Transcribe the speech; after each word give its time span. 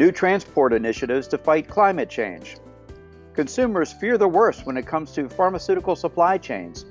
New 0.00 0.10
transport 0.10 0.72
initiatives 0.72 1.28
to 1.28 1.36
fight 1.36 1.68
climate 1.68 2.08
change. 2.08 2.56
Consumers 3.34 3.92
fear 3.92 4.16
the 4.16 4.26
worst 4.26 4.64
when 4.64 4.78
it 4.78 4.86
comes 4.86 5.12
to 5.12 5.28
pharmaceutical 5.28 5.94
supply 5.94 6.38
chains. 6.38 6.86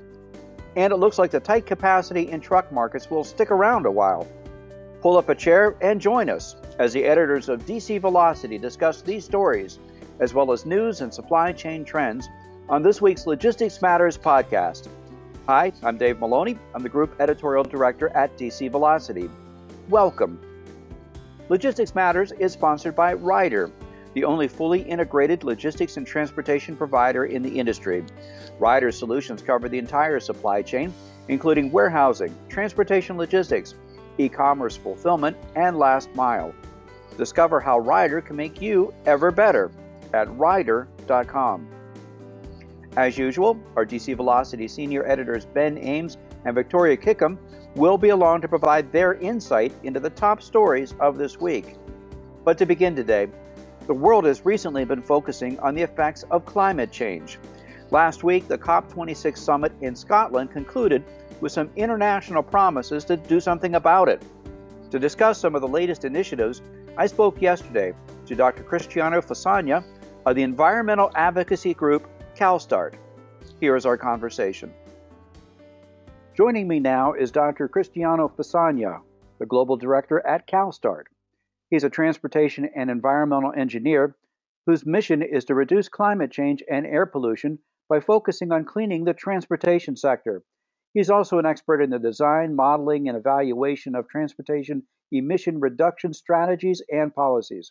And 0.76 0.92
it 0.92 0.96
looks 0.98 1.18
like 1.18 1.32
the 1.32 1.40
tight 1.40 1.66
capacity 1.66 2.30
in 2.30 2.40
truck 2.40 2.70
markets 2.70 3.10
will 3.10 3.24
stick 3.24 3.50
around 3.50 3.84
a 3.84 3.90
while. 3.90 4.28
Pull 5.02 5.16
up 5.16 5.28
a 5.28 5.34
chair 5.34 5.74
and 5.80 6.00
join 6.00 6.30
us 6.30 6.54
as 6.78 6.92
the 6.92 7.04
editors 7.04 7.48
of 7.48 7.66
DC 7.66 8.00
Velocity 8.00 8.58
discuss 8.58 9.02
these 9.02 9.24
stories, 9.24 9.80
as 10.20 10.32
well 10.32 10.52
as 10.52 10.64
news 10.64 11.00
and 11.00 11.12
supply 11.12 11.50
chain 11.50 11.84
trends, 11.84 12.28
on 12.68 12.80
this 12.80 13.02
week's 13.02 13.26
Logistics 13.26 13.82
Matters 13.82 14.16
podcast. 14.16 14.86
Hi, 15.48 15.72
I'm 15.82 15.98
Dave 15.98 16.20
Maloney. 16.20 16.56
I'm 16.76 16.84
the 16.84 16.88
Group 16.88 17.16
Editorial 17.18 17.64
Director 17.64 18.10
at 18.10 18.38
DC 18.38 18.70
Velocity. 18.70 19.28
Welcome. 19.88 20.38
Logistics 21.50 21.96
Matters 21.96 22.30
is 22.38 22.52
sponsored 22.52 22.94
by 22.94 23.12
Ryder, 23.12 23.72
the 24.14 24.22
only 24.22 24.46
fully 24.46 24.82
integrated 24.82 25.42
logistics 25.42 25.96
and 25.96 26.06
transportation 26.06 26.76
provider 26.76 27.24
in 27.24 27.42
the 27.42 27.58
industry. 27.58 28.04
Ryder's 28.60 28.96
solutions 28.96 29.42
cover 29.42 29.68
the 29.68 29.76
entire 29.76 30.20
supply 30.20 30.62
chain, 30.62 30.94
including 31.26 31.72
warehousing, 31.72 32.32
transportation 32.48 33.18
logistics, 33.18 33.74
e 34.16 34.28
commerce 34.28 34.76
fulfillment, 34.76 35.36
and 35.56 35.76
last 35.76 36.14
mile. 36.14 36.54
Discover 37.18 37.58
how 37.58 37.80
Ryder 37.80 38.20
can 38.20 38.36
make 38.36 38.62
you 38.62 38.94
ever 39.04 39.32
better 39.32 39.72
at 40.14 40.32
ryder.com. 40.38 41.68
As 42.96 43.18
usual, 43.18 43.58
our 43.74 43.84
DC 43.84 44.16
Velocity 44.16 44.68
senior 44.68 45.04
editors 45.04 45.46
Ben 45.46 45.78
Ames 45.78 46.16
and 46.44 46.54
Victoria 46.54 46.96
Kickham 46.96 47.38
will 47.74 47.98
be 47.98 48.08
along 48.08 48.40
to 48.40 48.48
provide 48.48 48.90
their 48.92 49.14
insight 49.14 49.72
into 49.82 50.00
the 50.00 50.10
top 50.10 50.42
stories 50.42 50.94
of 51.00 51.18
this 51.18 51.40
week. 51.40 51.76
But 52.44 52.58
to 52.58 52.66
begin 52.66 52.96
today, 52.96 53.28
the 53.86 53.94
world 53.94 54.24
has 54.24 54.44
recently 54.44 54.84
been 54.84 55.02
focusing 55.02 55.58
on 55.60 55.74
the 55.74 55.82
effects 55.82 56.24
of 56.30 56.46
climate 56.46 56.90
change. 56.90 57.38
Last 57.90 58.22
week, 58.22 58.46
the 58.46 58.58
COP26 58.58 59.36
summit 59.36 59.72
in 59.80 59.96
Scotland 59.96 60.52
concluded 60.52 61.04
with 61.40 61.52
some 61.52 61.70
international 61.76 62.42
promises 62.42 63.04
to 63.06 63.16
do 63.16 63.40
something 63.40 63.74
about 63.74 64.08
it. 64.08 64.22
To 64.90 64.98
discuss 64.98 65.38
some 65.38 65.54
of 65.54 65.60
the 65.60 65.68
latest 65.68 66.04
initiatives, 66.04 66.62
I 66.96 67.06
spoke 67.06 67.40
yesterday 67.40 67.92
to 68.26 68.34
Dr. 68.34 68.62
Cristiano 68.62 69.20
Façanha 69.20 69.84
of 70.26 70.36
the 70.36 70.42
environmental 70.42 71.10
advocacy 71.14 71.74
group 71.74 72.08
CalSTART. 72.36 72.94
Here 73.60 73.76
is 73.76 73.86
our 73.86 73.96
conversation. 73.96 74.72
Joining 76.40 76.68
me 76.68 76.80
now 76.80 77.12
is 77.12 77.30
Dr. 77.30 77.68
Cristiano 77.68 78.26
Façanha, 78.26 79.02
the 79.38 79.44
Global 79.44 79.76
Director 79.76 80.26
at 80.26 80.46
CalSTART. 80.46 81.04
He's 81.68 81.84
a 81.84 81.90
transportation 81.90 82.70
and 82.74 82.90
environmental 82.90 83.52
engineer 83.52 84.16
whose 84.64 84.86
mission 84.86 85.20
is 85.20 85.44
to 85.44 85.54
reduce 85.54 85.90
climate 85.90 86.30
change 86.30 86.62
and 86.66 86.86
air 86.86 87.04
pollution 87.04 87.58
by 87.90 88.00
focusing 88.00 88.52
on 88.52 88.64
cleaning 88.64 89.04
the 89.04 89.12
transportation 89.12 89.96
sector. 89.96 90.42
He's 90.94 91.10
also 91.10 91.38
an 91.38 91.44
expert 91.44 91.82
in 91.82 91.90
the 91.90 91.98
design, 91.98 92.56
modeling, 92.56 93.06
and 93.06 93.18
evaluation 93.18 93.94
of 93.94 94.08
transportation 94.08 94.84
emission 95.12 95.60
reduction 95.60 96.14
strategies 96.14 96.80
and 96.90 97.14
policies. 97.14 97.70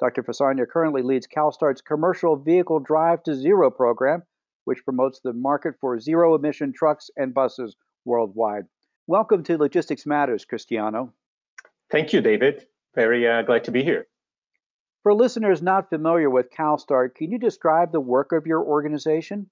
Dr. 0.00 0.24
Façanha 0.24 0.68
currently 0.68 1.02
leads 1.02 1.28
CalSTART's 1.28 1.80
Commercial 1.80 2.34
Vehicle 2.34 2.80
Drive 2.80 3.22
to 3.22 3.36
Zero 3.36 3.70
program, 3.70 4.24
which 4.64 4.84
promotes 4.84 5.20
the 5.20 5.32
market 5.32 5.76
for 5.80 6.00
zero 6.00 6.34
emission 6.34 6.72
trucks 6.72 7.08
and 7.16 7.32
buses 7.32 7.76
worldwide. 8.04 8.64
Welcome 9.06 9.42
to 9.44 9.58
Logistics 9.58 10.06
Matters, 10.06 10.44
Cristiano. 10.44 11.12
Thank 11.90 12.12
you, 12.12 12.20
David. 12.20 12.66
Very 12.94 13.28
uh, 13.28 13.42
glad 13.42 13.64
to 13.64 13.70
be 13.70 13.82
here. 13.82 14.06
For 15.02 15.14
listeners 15.14 15.62
not 15.62 15.88
familiar 15.88 16.28
with 16.28 16.50
CalSTART, 16.50 17.14
can 17.14 17.30
you 17.30 17.38
describe 17.38 17.90
the 17.90 18.00
work 18.00 18.32
of 18.32 18.46
your 18.46 18.62
organization? 18.62 19.48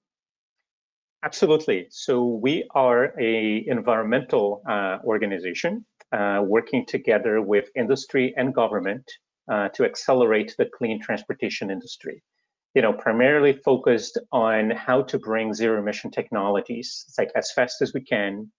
Absolutely. 1.23 1.87
So 1.89 2.25
we 2.25 2.69
are 2.73 3.13
a 3.19 3.65
environmental 3.67 4.61
uh, 4.69 4.99
organization 5.03 5.85
uh, 6.11 6.41
working 6.43 6.85
together 6.85 7.41
with 7.41 7.69
industry 7.75 8.33
and 8.37 8.53
government 8.53 9.11
uh, 9.51 9.69
to 9.69 9.83
accelerate 9.83 10.55
the 10.57 10.65
clean 10.65 11.01
transportation 11.01 11.69
industry. 11.69 12.23
You 12.75 12.81
know, 12.83 12.93
primarily 12.93 13.53
focused 13.53 14.19
on 14.31 14.69
how 14.69 15.01
to 15.03 15.17
bring 15.17 15.53
zero 15.53 15.79
emission 15.79 16.11
technologies 16.11 17.05
like 17.17 17.31
as 17.35 17.51
fast 17.51 17.81
as 17.81 17.93
we 17.93 18.01
can 18.01 18.51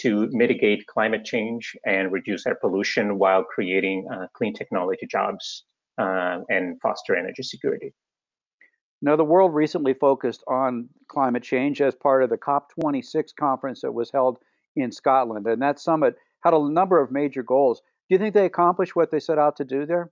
to 0.00 0.28
mitigate 0.30 0.86
climate 0.86 1.24
change 1.24 1.76
and 1.84 2.10
reduce 2.10 2.46
air 2.46 2.56
pollution 2.60 3.18
while 3.18 3.44
creating 3.44 4.06
uh, 4.12 4.26
clean 4.34 4.54
technology 4.54 5.06
jobs 5.10 5.64
uh, 5.98 6.38
and 6.48 6.80
foster 6.80 7.14
energy 7.14 7.42
security. 7.42 7.92
Now, 9.02 9.16
the 9.16 9.24
world 9.24 9.54
recently 9.54 9.94
focused 9.94 10.44
on 10.46 10.88
climate 11.08 11.42
change 11.42 11.80
as 11.80 11.94
part 11.94 12.22
of 12.22 12.30
the 12.30 12.38
COP26 12.38 13.34
conference 13.38 13.80
that 13.80 13.92
was 13.92 14.10
held 14.10 14.38
in 14.76 14.92
Scotland. 14.92 15.46
And 15.46 15.62
that 15.62 15.78
summit 15.80 16.16
had 16.44 16.54
a 16.54 16.68
number 16.68 17.00
of 17.00 17.10
major 17.10 17.42
goals. 17.42 17.80
Do 18.08 18.14
you 18.14 18.18
think 18.18 18.34
they 18.34 18.44
accomplished 18.44 18.96
what 18.96 19.10
they 19.10 19.20
set 19.20 19.38
out 19.38 19.56
to 19.56 19.64
do 19.64 19.86
there? 19.86 20.10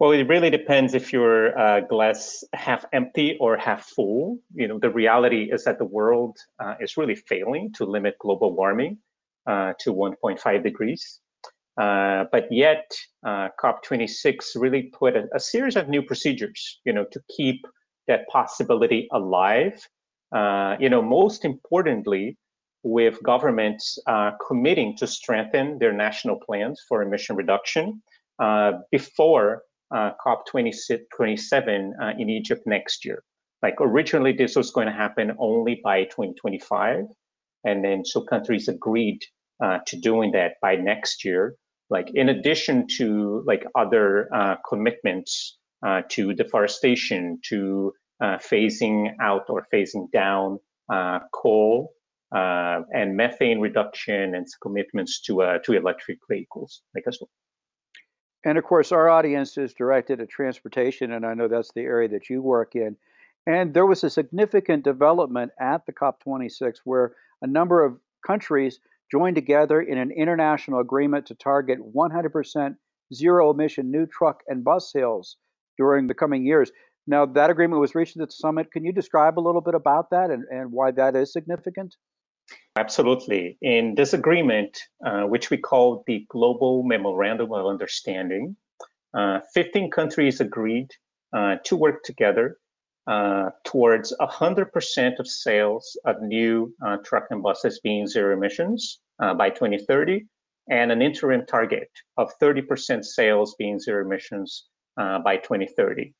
Well, 0.00 0.12
it 0.12 0.28
really 0.28 0.48
depends 0.48 0.94
if 0.94 1.12
your 1.12 1.58
uh, 1.58 1.80
glass 1.80 2.42
half 2.54 2.86
empty 2.94 3.36
or 3.38 3.58
half 3.58 3.84
full. 3.84 4.38
You 4.54 4.66
know, 4.66 4.78
the 4.78 4.88
reality 4.88 5.50
is 5.52 5.64
that 5.64 5.76
the 5.76 5.84
world 5.84 6.38
uh, 6.58 6.76
is 6.80 6.96
really 6.96 7.14
failing 7.14 7.70
to 7.74 7.84
limit 7.84 8.14
global 8.18 8.56
warming 8.56 8.96
uh, 9.46 9.74
to 9.80 9.92
1.5 9.92 10.62
degrees. 10.62 11.20
Uh, 11.78 12.24
but 12.32 12.46
yet, 12.50 12.90
uh, 13.26 13.48
COP26 13.62 14.38
really 14.56 14.90
put 14.98 15.16
a, 15.16 15.28
a, 15.34 15.40
series 15.40 15.76
of 15.76 15.90
new 15.90 16.00
procedures, 16.02 16.80
you 16.86 16.94
know, 16.94 17.04
to 17.12 17.20
keep 17.36 17.66
that 18.08 18.26
possibility 18.28 19.06
alive. 19.12 19.86
Uh, 20.34 20.76
you 20.80 20.88
know, 20.88 21.02
most 21.02 21.44
importantly, 21.44 22.38
with 22.82 23.22
governments 23.22 23.98
committing 24.48 24.96
to 24.96 25.06
strengthen 25.06 25.78
their 25.78 25.92
national 25.92 26.40
plans 26.40 26.82
for 26.88 27.02
emission 27.02 27.36
reduction 27.36 28.02
before 28.90 29.62
uh, 29.94 30.10
COP27 30.24 31.90
uh, 32.00 32.12
in 32.18 32.30
Egypt 32.30 32.62
next 32.66 33.04
year. 33.04 33.22
Like 33.62 33.74
originally, 33.80 34.32
this 34.32 34.56
was 34.56 34.70
going 34.70 34.86
to 34.86 34.92
happen 34.92 35.32
only 35.38 35.80
by 35.84 36.04
2025, 36.04 37.04
and 37.64 37.84
then 37.84 38.04
so 38.04 38.22
countries 38.22 38.68
agreed 38.68 39.20
uh, 39.62 39.78
to 39.86 39.96
doing 39.98 40.32
that 40.32 40.52
by 40.62 40.76
next 40.76 41.24
year. 41.24 41.54
Like 41.90 42.10
in 42.14 42.28
addition 42.28 42.86
to 42.98 43.42
like 43.46 43.64
other 43.76 44.28
uh, 44.34 44.56
commitments 44.66 45.58
uh, 45.84 46.02
to 46.10 46.32
deforestation, 46.32 47.38
to 47.48 47.92
uh, 48.22 48.38
phasing 48.38 49.12
out 49.20 49.46
or 49.48 49.66
phasing 49.72 50.10
down 50.12 50.58
coal 51.34 51.92
and 52.32 53.16
methane 53.16 53.60
reduction, 53.60 54.34
and 54.34 54.46
commitments 54.62 55.20
to 55.22 55.58
to 55.64 55.72
electric 55.72 56.18
vehicles, 56.30 56.82
like 56.94 57.04
as 57.06 57.18
well. 57.20 57.28
And 58.44 58.56
of 58.56 58.64
course, 58.64 58.90
our 58.92 59.08
audience 59.08 59.58
is 59.58 59.74
directed 59.74 60.20
at 60.20 60.30
transportation, 60.30 61.12
and 61.12 61.26
I 61.26 61.34
know 61.34 61.48
that's 61.48 61.72
the 61.72 61.82
area 61.82 62.08
that 62.08 62.30
you 62.30 62.40
work 62.40 62.74
in. 62.74 62.96
And 63.46 63.74
there 63.74 63.86
was 63.86 64.04
a 64.04 64.10
significant 64.10 64.84
development 64.84 65.52
at 65.60 65.84
the 65.86 65.92
COP26 65.92 66.78
where 66.84 67.14
a 67.42 67.46
number 67.46 67.84
of 67.84 67.98
countries 68.26 68.80
joined 69.10 69.34
together 69.34 69.80
in 69.80 69.98
an 69.98 70.10
international 70.10 70.80
agreement 70.80 71.26
to 71.26 71.34
target 71.34 71.78
100% 71.80 72.76
zero 73.12 73.50
emission 73.50 73.90
new 73.90 74.06
truck 74.06 74.42
and 74.46 74.62
bus 74.62 74.92
sales 74.92 75.36
during 75.76 76.06
the 76.06 76.14
coming 76.14 76.46
years. 76.46 76.70
Now, 77.06 77.26
that 77.26 77.50
agreement 77.50 77.80
was 77.80 77.94
reached 77.94 78.16
at 78.18 78.28
the 78.28 78.32
summit. 78.32 78.70
Can 78.70 78.84
you 78.84 78.92
describe 78.92 79.38
a 79.38 79.40
little 79.40 79.62
bit 79.62 79.74
about 79.74 80.10
that 80.10 80.30
and, 80.30 80.44
and 80.50 80.70
why 80.70 80.92
that 80.92 81.16
is 81.16 81.32
significant? 81.32 81.96
Absolutely. 82.80 83.58
In 83.60 83.94
this 83.94 84.14
agreement, 84.14 84.78
uh, 85.04 85.24
which 85.24 85.50
we 85.50 85.58
call 85.58 86.02
the 86.06 86.24
Global 86.30 86.82
Memorandum 86.82 87.52
of 87.52 87.66
Understanding, 87.66 88.56
uh, 89.12 89.40
15 89.52 89.90
countries 89.90 90.40
agreed 90.40 90.88
uh, 91.36 91.56
to 91.66 91.76
work 91.76 92.02
together 92.04 92.56
uh, 93.06 93.50
towards 93.66 94.14
100% 94.18 95.18
of 95.18 95.28
sales 95.28 95.94
of 96.06 96.22
new 96.22 96.74
uh, 96.82 96.96
truck 97.04 97.26
and 97.28 97.42
buses 97.42 97.80
being 97.80 98.06
zero 98.06 98.34
emissions 98.34 99.00
uh, 99.22 99.34
by 99.34 99.50
2030, 99.50 100.24
and 100.70 100.90
an 100.90 101.02
interim 101.02 101.44
target 101.44 101.90
of 102.16 102.32
30% 102.40 103.04
sales 103.04 103.54
being 103.58 103.78
zero 103.78 104.06
emissions 104.06 104.64
by 104.96 105.36
2030. 105.36 106.14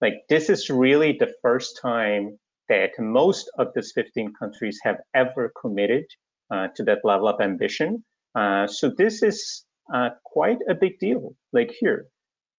Like 0.00 0.14
this 0.30 0.48
is 0.48 0.70
really 0.70 1.12
the 1.12 1.34
first 1.42 1.78
time 1.82 2.38
that 2.68 2.90
most 2.98 3.50
of 3.58 3.68
these 3.74 3.92
15 3.94 4.32
countries 4.38 4.78
have 4.82 4.98
ever 5.14 5.52
committed 5.60 6.04
uh, 6.50 6.68
to 6.76 6.82
that 6.84 6.98
level 7.04 7.28
of 7.28 7.40
ambition. 7.40 8.04
Uh, 8.34 8.66
so 8.66 8.90
this 8.96 9.22
is 9.22 9.64
uh, 9.92 10.10
quite 10.24 10.58
a 10.68 10.74
big 10.74 10.98
deal, 10.98 11.34
like 11.52 11.72
here. 11.78 12.06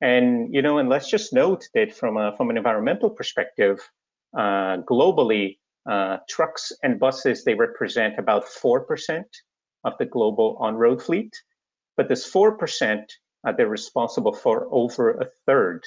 And 0.02 0.54
you 0.54 0.62
know, 0.62 0.78
and 0.78 0.90
let's 0.90 1.10
just 1.10 1.34
note 1.34 1.68
that 1.74 1.94
from 1.94 2.18
a, 2.18 2.36
from 2.38 2.50
an 2.50 2.58
environmental 2.58 3.10
perspective, 3.10 3.80
uh, 4.38 4.78
globally, 4.90 5.58
uh, 5.90 6.18
trucks 6.30 6.72
and 6.84 7.00
buses 7.00 7.44
they 7.44 7.54
represent 7.54 8.18
about 8.18 8.48
four 8.48 8.86
percent 8.86 9.28
of 9.84 9.94
the 10.00 10.06
global 10.06 10.58
on-road 10.60 11.02
fleet. 11.02 11.34
But 11.98 12.08
this 12.08 12.26
four 12.26 12.58
percent 12.58 13.12
they're 13.58 13.68
responsible 13.68 14.34
for 14.34 14.68
over 14.72 15.12
a 15.12 15.28
third 15.46 15.84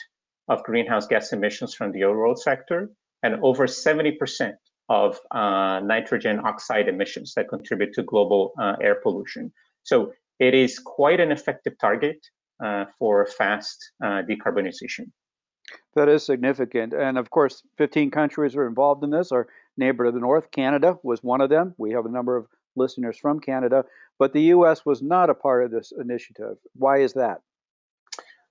of 0.48 0.62
greenhouse 0.64 1.06
gas 1.06 1.32
emissions 1.32 1.74
from 1.74 1.92
the 1.92 2.04
overall 2.04 2.36
sector 2.36 2.90
and 3.22 3.36
over 3.42 3.66
70% 3.66 4.54
of 4.88 5.18
uh, 5.30 5.80
nitrogen 5.84 6.40
oxide 6.44 6.88
emissions 6.88 7.34
that 7.34 7.48
contribute 7.48 7.92
to 7.94 8.02
global 8.02 8.52
uh, 8.60 8.76
air 8.80 8.96
pollution. 8.96 9.52
So 9.84 10.12
it 10.38 10.54
is 10.54 10.78
quite 10.78 11.20
an 11.20 11.32
effective 11.32 11.74
target 11.80 12.26
uh, 12.62 12.86
for 12.98 13.26
fast 13.26 13.92
uh, 14.02 14.22
decarbonization. 14.28 15.10
That 15.94 16.08
is 16.08 16.24
significant. 16.24 16.92
And 16.92 17.16
of 17.18 17.30
course, 17.30 17.62
15 17.78 18.10
countries 18.10 18.56
are 18.56 18.66
involved 18.66 19.04
in 19.04 19.10
this. 19.10 19.32
Our 19.32 19.46
neighbor 19.76 20.04
to 20.04 20.12
the 20.12 20.20
north, 20.20 20.50
Canada, 20.50 20.98
was 21.02 21.22
one 21.22 21.40
of 21.40 21.50
them. 21.50 21.74
We 21.78 21.92
have 21.92 22.06
a 22.06 22.10
number 22.10 22.36
of 22.36 22.46
listeners 22.76 23.18
from 23.18 23.40
Canada, 23.40 23.84
but 24.18 24.32
the 24.32 24.42
US 24.54 24.84
was 24.84 25.02
not 25.02 25.30
a 25.30 25.34
part 25.34 25.64
of 25.64 25.70
this 25.70 25.92
initiative. 25.98 26.56
Why 26.74 26.98
is 26.98 27.14
that? 27.14 27.40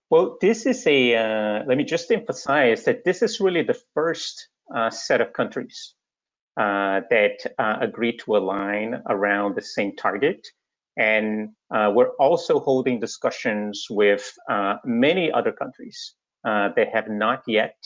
Well, 0.10 0.38
this 0.42 0.66
is 0.66 0.86
a, 0.88 1.16
uh, 1.16 1.64
let 1.66 1.78
me 1.78 1.86
just 1.86 2.12
emphasize 2.12 2.84
that 2.86 3.06
this 3.06 3.22
is 3.22 3.40
really 3.40 3.64
the 3.64 3.80
first 3.94 4.50
set 4.92 5.22
of 5.22 5.34
countries 5.34 5.96
uh, 6.58 7.00
that 7.10 7.38
uh, 7.58 7.78
agreed 7.80 8.20
to 8.20 8.36
align 8.36 9.02
around 9.08 9.56
the 9.56 9.62
same 9.62 9.96
target. 9.96 10.46
And 10.98 11.52
uh, 11.74 11.94
we're 11.96 12.12
also 12.20 12.60
holding 12.60 13.00
discussions 13.00 13.88
with 13.90 14.30
uh, 14.50 14.76
many 14.84 15.32
other 15.32 15.54
countries 15.54 16.14
that 16.44 16.90
have 16.94 17.08
not 17.08 17.44
yet 17.48 17.78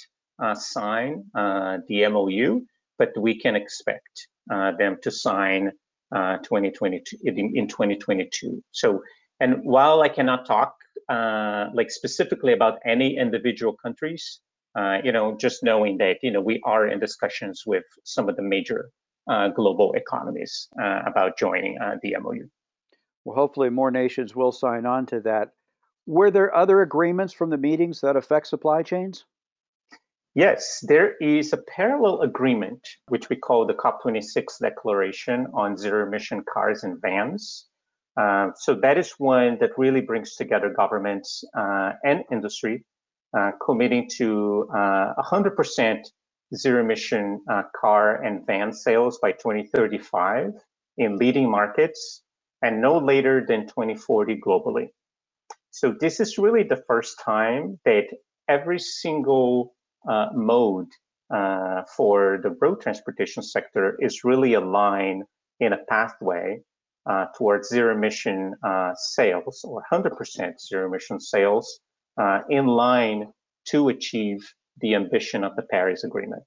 signed 0.56 1.26
the 1.36 2.08
MOU, 2.10 2.66
but 2.98 3.12
we 3.18 3.40
can 3.40 3.56
expect 3.56 4.28
them 4.50 4.98
to 5.04 5.12
sign 5.12 5.72
2022 6.12 7.18
in, 7.24 7.56
in 7.56 7.68
2022. 7.68 8.64
So, 8.72 9.04
and 9.40 9.64
while 9.64 10.02
I 10.02 10.10
cannot 10.10 10.48
talk 10.48 10.76
uh, 11.08 11.68
like 11.74 11.92
specifically 11.92 12.54
about 12.54 12.80
any 12.84 13.18
individual 13.18 13.74
countries, 13.74 14.40
uh, 14.76 14.98
you 15.04 15.12
know, 15.12 15.38
just 15.38 15.64
knowing 15.64 15.98
that 15.98 16.18
you 16.22 16.32
know 16.32 16.42
we 16.42 16.62
are 16.64 16.88
in 16.88 17.00
discussions 17.00 17.64
with 17.66 17.86
some 18.04 18.30
of 18.30 18.36
the 18.36 18.42
major 18.42 18.90
uh, 19.30 19.50
global 19.50 19.94
economies 19.94 20.68
uh, 20.82 21.02
about 21.08 21.38
joining 21.38 21.78
uh, 21.80 21.96
the 22.02 22.16
MOU. 22.20 22.48
Well, 23.24 23.36
hopefully 23.36 23.70
more 23.70 23.92
nations 23.92 24.36
will 24.36 24.52
sign 24.52 24.86
on 24.86 25.06
to 25.08 25.22
that. 25.22 25.50
Were 26.06 26.30
there 26.30 26.56
other 26.56 26.82
agreements 26.82 27.34
from 27.34 27.50
the 27.50 27.58
meetings 27.58 28.02
that 28.02 28.16
affect 28.16 28.48
supply 28.48 28.84
chains? 28.84 29.26
Yes, 30.36 30.84
there 30.86 31.16
is 31.22 31.54
a 31.54 31.58
parallel 31.58 32.22
agreement, 32.22 32.86
which 33.08 33.30
we 33.30 33.38
call 33.38 33.66
the 33.66 33.74
COP26 33.74 34.60
Declaration 34.62 35.48
on 35.54 35.78
Zero 35.78 36.06
Emission 36.06 36.44
Cars 36.54 36.84
and 36.84 37.02
Vans. 37.02 37.68
Uh, 38.18 38.50
so 38.58 38.76
that 38.76 38.98
is 38.98 39.14
one 39.18 39.58
that 39.60 39.72
really 39.78 40.02
brings 40.02 40.36
together 40.36 40.74
governments 40.76 41.44
uh, 41.58 41.94
and 42.04 42.24
industry, 42.32 42.84
committing 43.66 44.10
to 44.18 44.68
100% 44.72 45.16
uh, 45.18 45.96
zero 46.56 46.82
emission 46.82 47.42
uh, 47.50 47.64
car 47.80 48.22
and 48.24 48.46
van 48.46 48.72
sales 48.72 49.20
by 49.22 49.32
2035 49.32 50.52
in 50.98 51.18
leading 51.18 51.50
markets 51.50 52.24
and 52.62 52.82
no 52.82 52.98
later 52.98 53.46
than 53.48 53.68
2040 53.68 54.40
globally. 54.46 54.90
So 55.72 55.94
this 56.00 56.20
is 56.20 56.38
really 56.38 56.64
the 56.64 56.82
first 56.88 57.20
time 57.24 57.80
that 57.84 58.06
every 58.48 58.80
single 58.80 59.76
mode 60.34 60.88
for 61.98 62.40
the 62.42 62.56
road 62.62 62.80
transportation 62.82 63.44
sector 63.44 63.98
is 64.00 64.24
really 64.24 64.54
aligned 64.54 65.24
in 65.60 65.74
a 65.74 65.78
pathway 65.90 66.60
uh, 67.06 67.26
towards 67.38 67.70
zero 67.70 67.96
emission 67.96 68.56
uh, 68.64 68.92
sales 68.96 69.64
or 69.64 69.84
100% 69.92 70.54
zero 70.60 70.88
emission 70.88 71.20
sales 71.20 71.80
uh, 72.18 72.40
in 72.50 72.68
line 72.68 73.32
to 73.66 73.90
achieve 73.90 74.54
the 74.82 74.96
ambition 74.96 75.44
of 75.44 75.56
the 75.56 75.64
Paris 75.64 76.04
Agreement. 76.04 76.44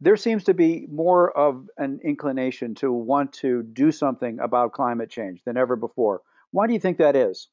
There 0.00 0.16
seems 0.16 0.44
to 0.44 0.54
be 0.54 0.86
more 0.90 1.36
of 1.36 1.66
an 1.76 2.00
inclination 2.04 2.74
to 2.76 2.92
want 2.92 3.32
to 3.34 3.64
do 3.64 3.90
something 3.90 4.38
about 4.38 4.72
climate 4.72 5.10
change 5.10 5.42
than 5.44 5.56
ever 5.56 5.74
before. 5.74 6.22
Why 6.52 6.66
do 6.66 6.72
you 6.72 6.78
think 6.78 6.98
that 6.98 7.16
is? 7.16 7.48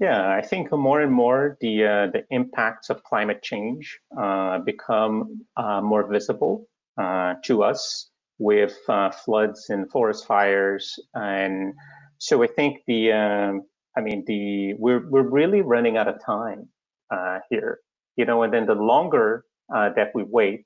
Yeah, 0.00 0.30
I 0.30 0.40
think 0.40 0.72
more 0.72 1.00
and 1.00 1.12
more 1.12 1.58
the 1.60 1.84
uh, 1.84 2.06
the 2.12 2.24
impacts 2.30 2.88
of 2.88 3.02
climate 3.02 3.42
change 3.42 3.98
uh, 4.16 4.60
become 4.60 5.44
uh, 5.56 5.80
more 5.82 6.06
visible 6.08 6.68
to 7.44 7.62
us 7.62 8.10
with 8.38 8.76
uh, 8.88 9.10
floods 9.10 9.68
and 9.68 9.90
forest 9.90 10.26
fires. 10.26 10.98
And 11.14 11.74
so 12.18 12.42
I 12.42 12.46
think 12.46 12.78
the, 12.86 13.12
um, 13.12 13.62
I 13.96 14.00
mean, 14.00 14.24
the 14.26 14.74
we're 14.74 15.08
we're 15.08 15.28
really 15.28 15.62
running 15.62 15.96
out 15.96 16.08
of 16.08 16.16
time 16.24 16.68
uh, 17.10 17.38
here, 17.50 17.80
you 18.16 18.24
know. 18.24 18.42
And 18.42 18.52
then 18.52 18.66
the 18.66 18.74
longer 18.74 19.44
uh, 19.74 19.90
that 19.96 20.10
we 20.14 20.22
wait, 20.24 20.64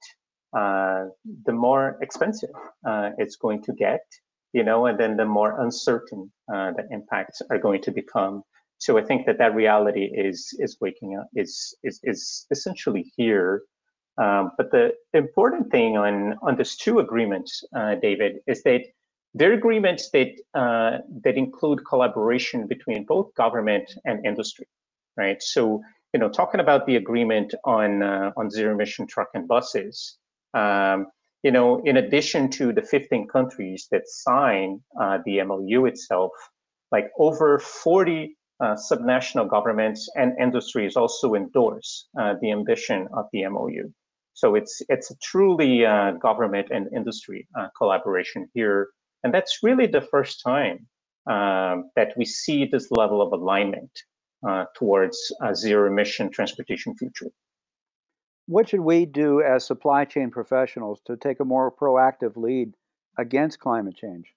uh, 0.56 1.06
the 1.46 1.52
more 1.52 1.98
expensive 2.02 2.50
uh, 2.86 3.10
it's 3.19 3.36
going 3.36 3.62
to 3.64 3.72
get, 3.72 4.04
you 4.52 4.64
know. 4.64 4.86
And 4.86 4.98
then 4.98 5.16
the 5.16 5.24
more 5.24 5.60
uncertain 5.60 6.30
uh, 6.52 6.72
the 6.72 6.86
impacts 6.90 7.40
are 7.50 7.58
going 7.58 7.82
to 7.82 7.90
become. 7.90 8.42
So 8.78 8.98
I 8.98 9.02
think 9.04 9.26
that 9.26 9.38
that 9.38 9.54
reality 9.54 10.10
is 10.12 10.54
is 10.58 10.76
waking 10.80 11.16
up, 11.18 11.28
is 11.34 11.75
is 11.84 12.00
is 12.02 12.46
essentially 12.50 13.12
here. 13.16 13.62
Um, 14.18 14.50
but 14.58 14.70
the 14.70 14.92
important 15.14 15.70
thing 15.70 15.96
on, 15.96 16.36
on 16.42 16.56
these 16.56 16.76
two 16.76 16.98
agreements, 16.98 17.64
uh, 17.75 17.94
David, 17.94 18.40
is 18.46 18.62
that 18.64 18.82
they're 19.34 19.52
agreements 19.52 20.11
that 20.11 20.32
uh, 20.55 20.99
that 21.25 21.37
include 21.37 21.81
collaboration 21.88 22.67
between 22.67 23.05
both 23.05 23.34
government 23.34 23.90
and 24.05 24.25
industry, 24.26 24.67
right? 25.17 25.43
So, 25.43 25.82
you 26.12 26.20
know, 26.20 26.29
talking 26.29 26.61
about 26.61 26.87
the 26.87 26.96
agreement 26.96 27.55
on 27.64 28.02
uh, 28.02 28.32
on 28.37 28.50
zero 28.50 28.75
emission 28.75 29.06
truck 29.06 29.29
and 29.34 29.49
buses, 29.49 30.19
um, 30.55 31.06
you 31.43 31.50
know, 31.50 31.82
in 31.84 31.96
addition 31.96 32.50
to 32.50 32.73
the 32.73 32.82
15 32.82 33.26
countries 33.29 33.88
that 33.90 34.02
sign 34.06 34.81
uh, 35.00 35.19
the 35.25 35.43
MOU 35.43 35.87
itself, 35.87 36.32
like 36.90 37.11
over 37.19 37.58
40 37.58 38.37
uh, 38.61 38.76
subnational 38.76 39.49
governments 39.49 40.08
and 40.14 40.38
industries 40.38 40.96
also 40.96 41.35
endorse 41.35 42.06
uh, 42.20 42.35
the 42.40 42.52
ambition 42.52 43.08
of 43.12 43.26
the 43.32 43.46
MOU. 43.49 43.90
So 44.35 44.55
it's 44.55 44.82
it's 44.88 45.11
a 45.11 45.17
truly 45.23 45.85
uh, 45.85 46.12
government 46.12 46.69
and 46.70 46.88
industry 46.94 47.49
uh, 47.58 47.69
collaboration 47.76 48.49
here, 48.55 48.88
and 49.22 49.32
that's 49.32 49.60
really 49.62 49.86
the 49.86 50.00
first 50.00 50.42
time 50.42 50.86
um, 51.26 51.90
that 51.96 52.14
we 52.16 52.24
see 52.24 52.64
this 52.64 52.90
level 52.90 53.22
of 53.22 53.32
alignment 53.32 54.02
uh, 54.46 54.64
towards 54.76 55.16
a 55.40 55.54
zero 55.54 55.90
emission 55.90 56.30
transportation 56.30 56.96
future. 56.96 57.30
What 58.47 58.68
should 58.68 58.80
we 58.80 59.06
do 59.06 59.40
as 59.40 59.64
supply 59.64 60.04
chain 60.04 60.30
professionals 60.30 61.00
to 61.06 61.16
take 61.16 61.38
a 61.40 61.44
more 61.44 61.70
proactive 61.70 62.37
lead 62.37 62.75
against 63.16 63.61
climate 63.61 63.97
change? 63.97 64.35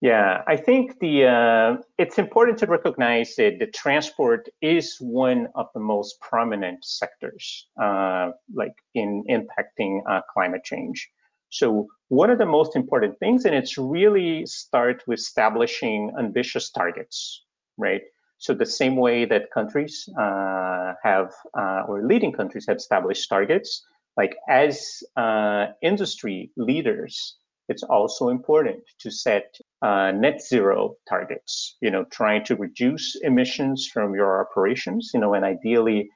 Yeah, 0.00 0.42
I 0.48 0.56
think 0.56 0.98
the 0.98 1.26
uh, 1.26 1.76
it's 1.96 2.18
important 2.18 2.58
to 2.58 2.66
recognize 2.66 3.36
that 3.36 3.60
the 3.60 3.68
transport 3.68 4.48
is 4.60 4.96
one 4.98 5.46
of 5.54 5.66
the 5.74 5.80
most 5.80 6.20
prominent 6.20 6.84
sectors, 6.84 7.68
uh, 7.80 8.32
like 8.52 8.74
in 8.94 9.22
impacting 9.30 10.00
uh, 10.08 10.22
climate 10.32 10.64
change. 10.64 11.08
So 11.52 11.88
one 12.08 12.30
of 12.30 12.38
the 12.38 12.46
most 12.46 12.76
important 12.76 13.18
things, 13.18 13.44
and 13.44 13.54
it's 13.54 13.76
really 13.76 14.46
start 14.46 15.02
with 15.06 15.18
establishing 15.18 16.10
ambitious 16.18 16.70
targets, 16.70 17.44
right? 17.76 18.00
So 18.38 18.54
the 18.54 18.64
same 18.66 18.96
way 18.96 19.26
that 19.26 19.50
countries 19.52 20.08
uh, 20.18 20.94
have, 21.02 21.30
uh, 21.56 21.82
or 21.86 22.06
leading 22.06 22.32
countries 22.32 22.64
have 22.68 22.78
established 22.78 23.28
targets, 23.28 23.84
like 24.16 24.34
as 24.48 25.02
uh, 25.16 25.66
industry 25.82 26.50
leaders, 26.56 27.36
it's 27.68 27.82
also 27.82 28.30
important 28.30 28.82
to 29.00 29.10
set 29.10 29.54
uh, 29.82 30.10
net 30.10 30.40
zero 30.42 30.96
targets, 31.06 31.76
you 31.82 31.90
know, 31.90 32.04
trying 32.04 32.44
to 32.46 32.56
reduce 32.56 33.14
emissions 33.22 33.86
from 33.86 34.14
your 34.14 34.40
operations, 34.40 35.10
you 35.12 35.20
know, 35.20 35.34
and 35.34 35.44
ideally 35.44 36.08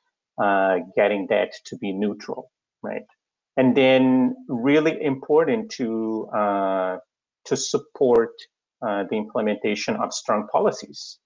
uh, 0.42 0.78
getting 0.96 1.26
that 1.28 1.52
to 1.66 1.76
be 1.76 1.92
neutral, 1.92 2.50
right? 2.82 3.04
And 3.56 3.76
then 3.76 4.34
really 4.48 5.02
important 5.02 5.70
to 5.72 6.28
uh, 6.34 6.96
to 7.46 7.56
support 7.56 8.32
uh, 8.86 9.04
the 9.08 9.16
implementation 9.16 9.96
of 9.96 10.12
strong 10.12 10.46
policies 10.52 11.18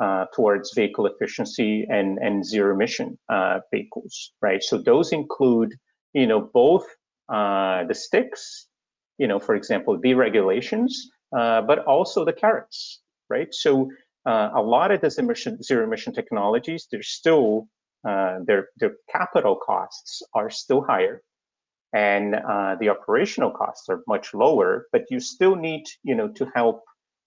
uh, 0.00 0.24
towards 0.34 0.72
vehicle 0.74 1.06
efficiency 1.06 1.86
and, 1.88 2.18
and 2.18 2.44
zero 2.44 2.74
emission 2.74 3.18
uh, 3.28 3.60
vehicles, 3.72 4.32
right? 4.42 4.62
So 4.62 4.78
those 4.78 5.12
include, 5.12 5.74
you 6.12 6.26
know, 6.26 6.50
both 6.52 6.84
the 7.28 7.94
sticks, 7.94 8.66
you 9.18 9.28
know, 9.28 9.38
for 9.38 9.54
example, 9.54 9.98
deregulations, 9.98 10.92
uh, 11.36 11.62
but 11.62 11.80
also 11.84 12.24
the 12.24 12.32
carrots, 12.32 13.00
right? 13.28 13.48
So 13.52 13.90
uh, 14.26 14.50
a 14.54 14.62
lot 14.62 14.90
of 14.90 15.00
these 15.00 15.18
emission, 15.18 15.62
zero 15.62 15.84
emission 15.84 16.12
technologies, 16.12 16.88
they're 16.90 17.02
still, 17.02 17.68
uh, 18.06 18.38
their, 18.46 18.68
their 18.78 18.94
capital 19.10 19.56
costs 19.56 20.22
are 20.34 20.50
still 20.50 20.82
higher 20.82 21.22
and 21.92 22.34
uh, 22.34 22.76
the 22.80 22.88
operational 22.88 23.50
costs 23.50 23.88
are 23.88 24.02
much 24.06 24.34
lower, 24.34 24.86
but 24.92 25.02
you 25.10 25.20
still 25.20 25.56
need, 25.56 25.84
you 26.02 26.14
know, 26.14 26.28
to 26.28 26.46
help 26.54 26.82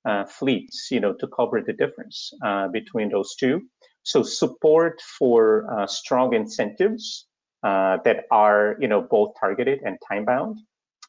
uh, 0.06 0.26
fleets, 0.26 0.88
you 0.92 1.00
know, 1.00 1.14
to 1.14 1.28
cover 1.28 1.62
the 1.62 1.74
difference 1.74 2.32
uh, 2.46 2.68
between 2.68 3.10
those 3.10 3.36
two. 3.36 3.62
So 4.04 4.24
support 4.24 5.02
for 5.02 5.68
uh, 5.72 5.88
strong 5.88 6.34
incentives 6.34 7.28
uh, 7.64 7.98
that 8.06 8.26
are, 8.32 8.76
you 8.80 8.88
know, 8.88 9.02
both 9.02 9.34
targeted 9.40 9.80
and 9.84 9.98
time 10.08 10.26
bound 10.26 10.58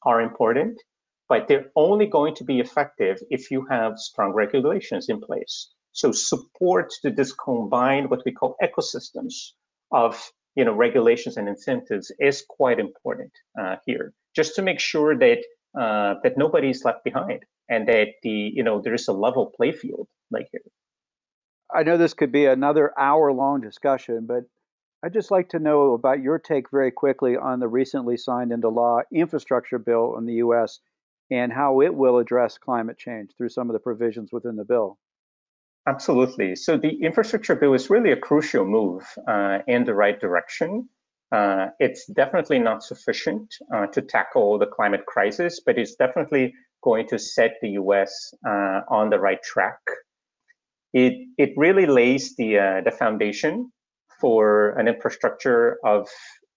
are 0.05 0.21
important, 0.21 0.77
but 1.29 1.47
they're 1.47 1.71
only 1.77 2.07
going 2.07 2.35
to 2.37 2.45
be 2.45 2.61
effective 2.61 3.19
if 3.31 3.51
you 3.51 3.67
have 3.71 3.99
strong 3.99 4.33
regulations 4.33 5.09
in 5.09 5.21
place. 5.21 5.71
So 5.93 6.13
support 6.13 6.91
to 7.03 7.11
this 7.11 7.33
combined 7.33 8.11
what 8.11 8.23
we 8.25 8.33
call 8.33 8.57
ecosystems 8.63 9.53
of 9.93 10.21
you 10.57 10.65
know 10.65 10.73
regulations 10.75 11.37
and 11.37 11.49
incentives 11.49 12.11
is 12.19 12.45
quite 12.49 12.79
important 12.79 13.33
uh, 13.61 13.77
here, 13.87 14.13
just 14.35 14.55
to 14.57 14.63
make 14.63 14.81
sure 14.81 15.17
that 15.19 15.39
uh, 15.79 16.15
that 16.23 16.37
nobody 16.37 16.71
is 16.71 16.85
left 16.85 17.05
behind 17.05 17.45
and 17.69 17.87
that 17.89 18.09
the 18.23 18.53
you 18.55 18.63
know 18.63 18.81
there 18.81 18.95
is 18.95 19.09
a 19.09 19.13
level 19.13 19.53
play 19.57 19.73
field 19.73 20.09
like 20.31 20.49
here. 20.51 20.63
I 21.73 21.85
know 21.85 21.97
this 21.97 22.15
could 22.15 22.33
be 22.33 22.47
another 22.47 22.93
hour 22.99 23.33
long 23.33 23.61
discussion, 23.61 24.27
but 24.27 24.43
I'd 25.03 25.13
just 25.13 25.31
like 25.31 25.51
to 25.51 25.59
know 25.59 25.95
about 25.95 26.21
your 26.21 26.39
take 26.39 26.71
very 26.71 26.91
quickly 26.91 27.37
on 27.37 27.61
the 27.61 27.69
recently 27.69 28.17
signed 28.17 28.53
into 28.53 28.69
law 28.69 29.01
infrastructure 29.13 29.79
bill 29.79 30.17
in 30.19 30.27
the 30.27 30.35
U.S. 30.35 30.81
and 31.31 31.53
how 31.53 31.81
it 31.81 31.95
will 31.95 32.19
address 32.19 32.59
climate 32.59 32.99
change 32.99 33.31
through 33.37 33.49
some 33.49 33.71
of 33.71 33.73
the 33.73 33.79
provisions 33.79 34.31
within 34.33 34.57
the 34.57 34.65
bill. 34.65 34.99
Absolutely. 35.87 36.57
So 36.57 36.77
the 36.77 37.03
infrastructure 37.03 37.55
bill 37.55 37.75
is 37.75 37.91
really 37.91 38.13
a 38.13 38.17
crucial 38.17 38.65
move 38.65 39.03
uh, 39.27 39.59
in 39.67 39.85
the 39.85 39.95
right 39.95 40.21
direction. 40.21 40.89
Uh, 41.33 41.69
it's 41.79 42.07
definitely 42.07 42.59
not 42.59 42.83
sufficient 42.83 43.55
uh, 43.75 43.87
to 43.87 44.03
tackle 44.03 44.59
the 44.59 44.67
climate 44.67 45.07
crisis, 45.07 45.61
but 45.65 45.79
it's 45.79 45.95
definitely 45.95 46.53
going 46.83 47.07
to 47.09 47.19
set 47.19 47.53
the 47.63 47.71
U.S. 47.71 48.35
Uh, 48.47 48.81
on 48.89 49.11
the 49.11 49.19
right 49.19 49.43
track. 49.43 49.79
It 50.93 51.15
it 51.39 51.53
really 51.57 51.87
lays 51.87 52.35
the 52.37 52.59
uh, 52.59 52.81
the 52.85 52.91
foundation 52.91 53.73
for 54.21 54.71
an 54.79 54.89
infrastructure 54.89 55.79
of 55.85 56.09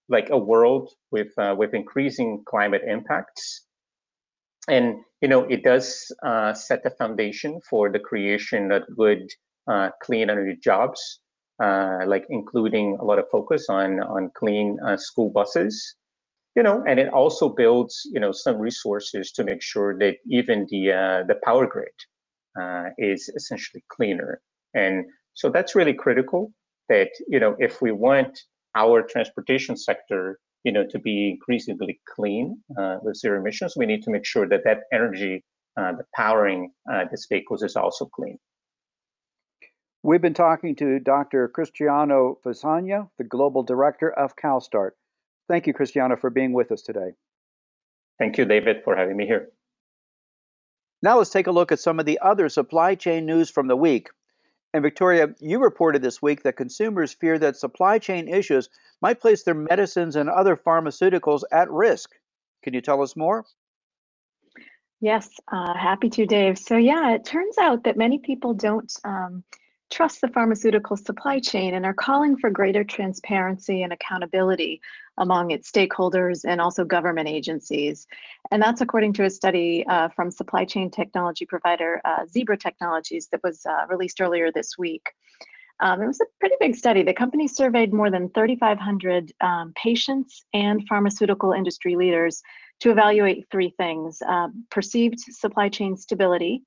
like 0.08 0.28
a 0.30 0.38
world 0.38 0.90
with 1.10 1.28
uh, 1.38 1.54
with 1.56 1.72
increasing 1.72 2.42
climate 2.46 2.82
impacts 2.86 3.64
and 4.68 4.96
you 5.20 5.28
know 5.28 5.42
it 5.44 5.62
does 5.62 6.12
uh, 6.24 6.52
set 6.54 6.82
the 6.82 6.90
foundation 6.90 7.60
for 7.68 7.90
the 7.90 7.98
creation 7.98 8.72
of 8.72 8.82
good 8.96 9.28
uh, 9.68 9.90
clean 10.02 10.30
energy 10.30 10.58
jobs 10.62 11.20
uh, 11.62 12.00
like 12.06 12.26
including 12.30 12.96
a 13.00 13.04
lot 13.04 13.18
of 13.18 13.26
focus 13.30 13.66
on 13.68 14.00
on 14.00 14.30
clean 14.34 14.78
uh, 14.86 14.96
school 14.96 15.30
buses 15.30 15.96
you 16.56 16.62
know 16.62 16.82
and 16.86 16.98
it 16.98 17.08
also 17.08 17.48
builds 17.48 18.02
you 18.12 18.20
know 18.20 18.32
some 18.32 18.58
resources 18.58 19.32
to 19.32 19.44
make 19.44 19.62
sure 19.62 19.98
that 19.98 20.16
even 20.26 20.66
the 20.70 20.92
uh, 20.92 21.22
the 21.26 21.36
power 21.44 21.66
grid 21.66 21.88
is 22.98 23.28
essentially 23.34 23.84
cleaner. 23.88 24.40
And 24.74 25.06
so 25.34 25.50
that's 25.50 25.74
really 25.74 25.94
critical 25.94 26.52
that 26.88 27.10
you 27.28 27.40
know 27.40 27.56
if 27.58 27.80
we 27.80 27.92
want 27.92 28.38
our 28.76 29.02
transportation 29.02 29.76
sector 29.76 30.38
you 30.64 30.72
know, 30.72 30.84
to 30.90 30.98
be 30.98 31.30
increasingly 31.30 32.00
clean 32.14 32.62
uh, 32.78 32.98
with 33.02 33.16
zero 33.16 33.40
emissions, 33.40 33.74
we 33.76 33.86
need 33.86 34.02
to 34.02 34.10
make 34.10 34.24
sure 34.24 34.48
that 34.48 34.64
that 34.64 34.80
energy, 34.92 35.44
uh, 35.76 35.92
the 35.92 36.04
powering 36.14 36.72
uh, 36.90 37.04
these 37.10 37.26
vehicles 37.30 37.62
is 37.62 37.76
also 37.76 38.06
clean. 38.06 38.38
We've 40.02 40.20
been 40.20 40.34
talking 40.34 40.76
to 40.76 40.98
Dr. 40.98 41.48
Cristiano 41.48 42.38
Façanha, 42.44 43.08
the 43.16 43.24
Global 43.24 43.62
Director 43.62 44.10
of 44.10 44.36
CalSTART. 44.36 44.90
Thank 45.48 45.66
you, 45.66 45.72
Cristiano, 45.72 46.16
for 46.16 46.30
being 46.30 46.52
with 46.52 46.72
us 46.72 46.82
today. 46.82 47.12
Thank 48.18 48.38
you, 48.38 48.44
David, 48.44 48.82
for 48.84 48.96
having 48.96 49.16
me 49.16 49.26
here. 49.26 49.48
Now 51.02 51.18
let's 51.18 51.30
take 51.30 51.46
a 51.46 51.52
look 51.52 51.72
at 51.72 51.80
some 51.80 52.00
of 52.00 52.06
the 52.06 52.18
other 52.22 52.48
supply 52.48 52.94
chain 52.94 53.26
news 53.26 53.50
from 53.50 53.66
the 53.66 53.76
week. 53.76 54.08
And 54.74 54.82
Victoria, 54.82 55.28
you 55.38 55.60
reported 55.60 56.02
this 56.02 56.20
week 56.20 56.42
that 56.42 56.56
consumers 56.56 57.12
fear 57.12 57.38
that 57.38 57.56
supply 57.56 58.00
chain 58.00 58.26
issues 58.26 58.68
might 59.00 59.20
place 59.20 59.44
their 59.44 59.54
medicines 59.54 60.16
and 60.16 60.28
other 60.28 60.56
pharmaceuticals 60.56 61.42
at 61.52 61.70
risk. 61.70 62.10
Can 62.64 62.74
you 62.74 62.80
tell 62.80 63.00
us 63.00 63.14
more? 63.14 63.44
Yes, 65.00 65.30
uh, 65.52 65.74
happy 65.74 66.10
to, 66.10 66.26
Dave. 66.26 66.58
So, 66.58 66.76
yeah, 66.76 67.14
it 67.14 67.24
turns 67.24 67.56
out 67.56 67.84
that 67.84 67.96
many 67.96 68.18
people 68.18 68.52
don't 68.52 68.92
um, 69.04 69.44
trust 69.94 70.20
the 70.20 70.28
pharmaceutical 70.28 70.96
supply 70.96 71.38
chain 71.38 71.74
and 71.74 71.86
are 71.86 71.94
calling 71.94 72.36
for 72.36 72.50
greater 72.50 72.82
transparency 72.82 73.84
and 73.84 73.92
accountability 73.92 74.80
among 75.18 75.52
its 75.52 75.70
stakeholders 75.70 76.44
and 76.44 76.60
also 76.60 76.84
government 76.84 77.28
agencies. 77.28 78.08
And 78.50 78.60
that's 78.60 78.80
according 78.80 79.12
to 79.14 79.24
a 79.24 79.30
study 79.30 79.86
uh, 79.88 80.08
from 80.08 80.32
supply 80.32 80.64
chain 80.64 80.90
technology 80.90 81.46
provider 81.46 82.00
uh, 82.04 82.26
Zebra 82.26 82.56
Technologies 82.56 83.28
that 83.30 83.40
was 83.44 83.64
uh, 83.66 83.86
released 83.88 84.20
earlier 84.20 84.50
this 84.50 84.76
week. 84.76 85.06
Um, 85.78 86.02
it 86.02 86.06
was 86.08 86.20
a 86.20 86.24
pretty 86.40 86.56
big 86.58 86.74
study. 86.74 87.04
The 87.04 87.14
company 87.14 87.46
surveyed 87.46 87.92
more 87.92 88.10
than 88.10 88.30
3,500 88.30 89.32
um, 89.40 89.72
patients 89.76 90.44
and 90.52 90.84
pharmaceutical 90.88 91.52
industry 91.52 91.94
leaders 91.94 92.42
to 92.80 92.90
evaluate 92.90 93.46
three 93.48 93.72
things 93.78 94.20
uh, 94.28 94.48
perceived 94.70 95.20
supply 95.20 95.68
chain 95.68 95.96
stability. 95.96 96.64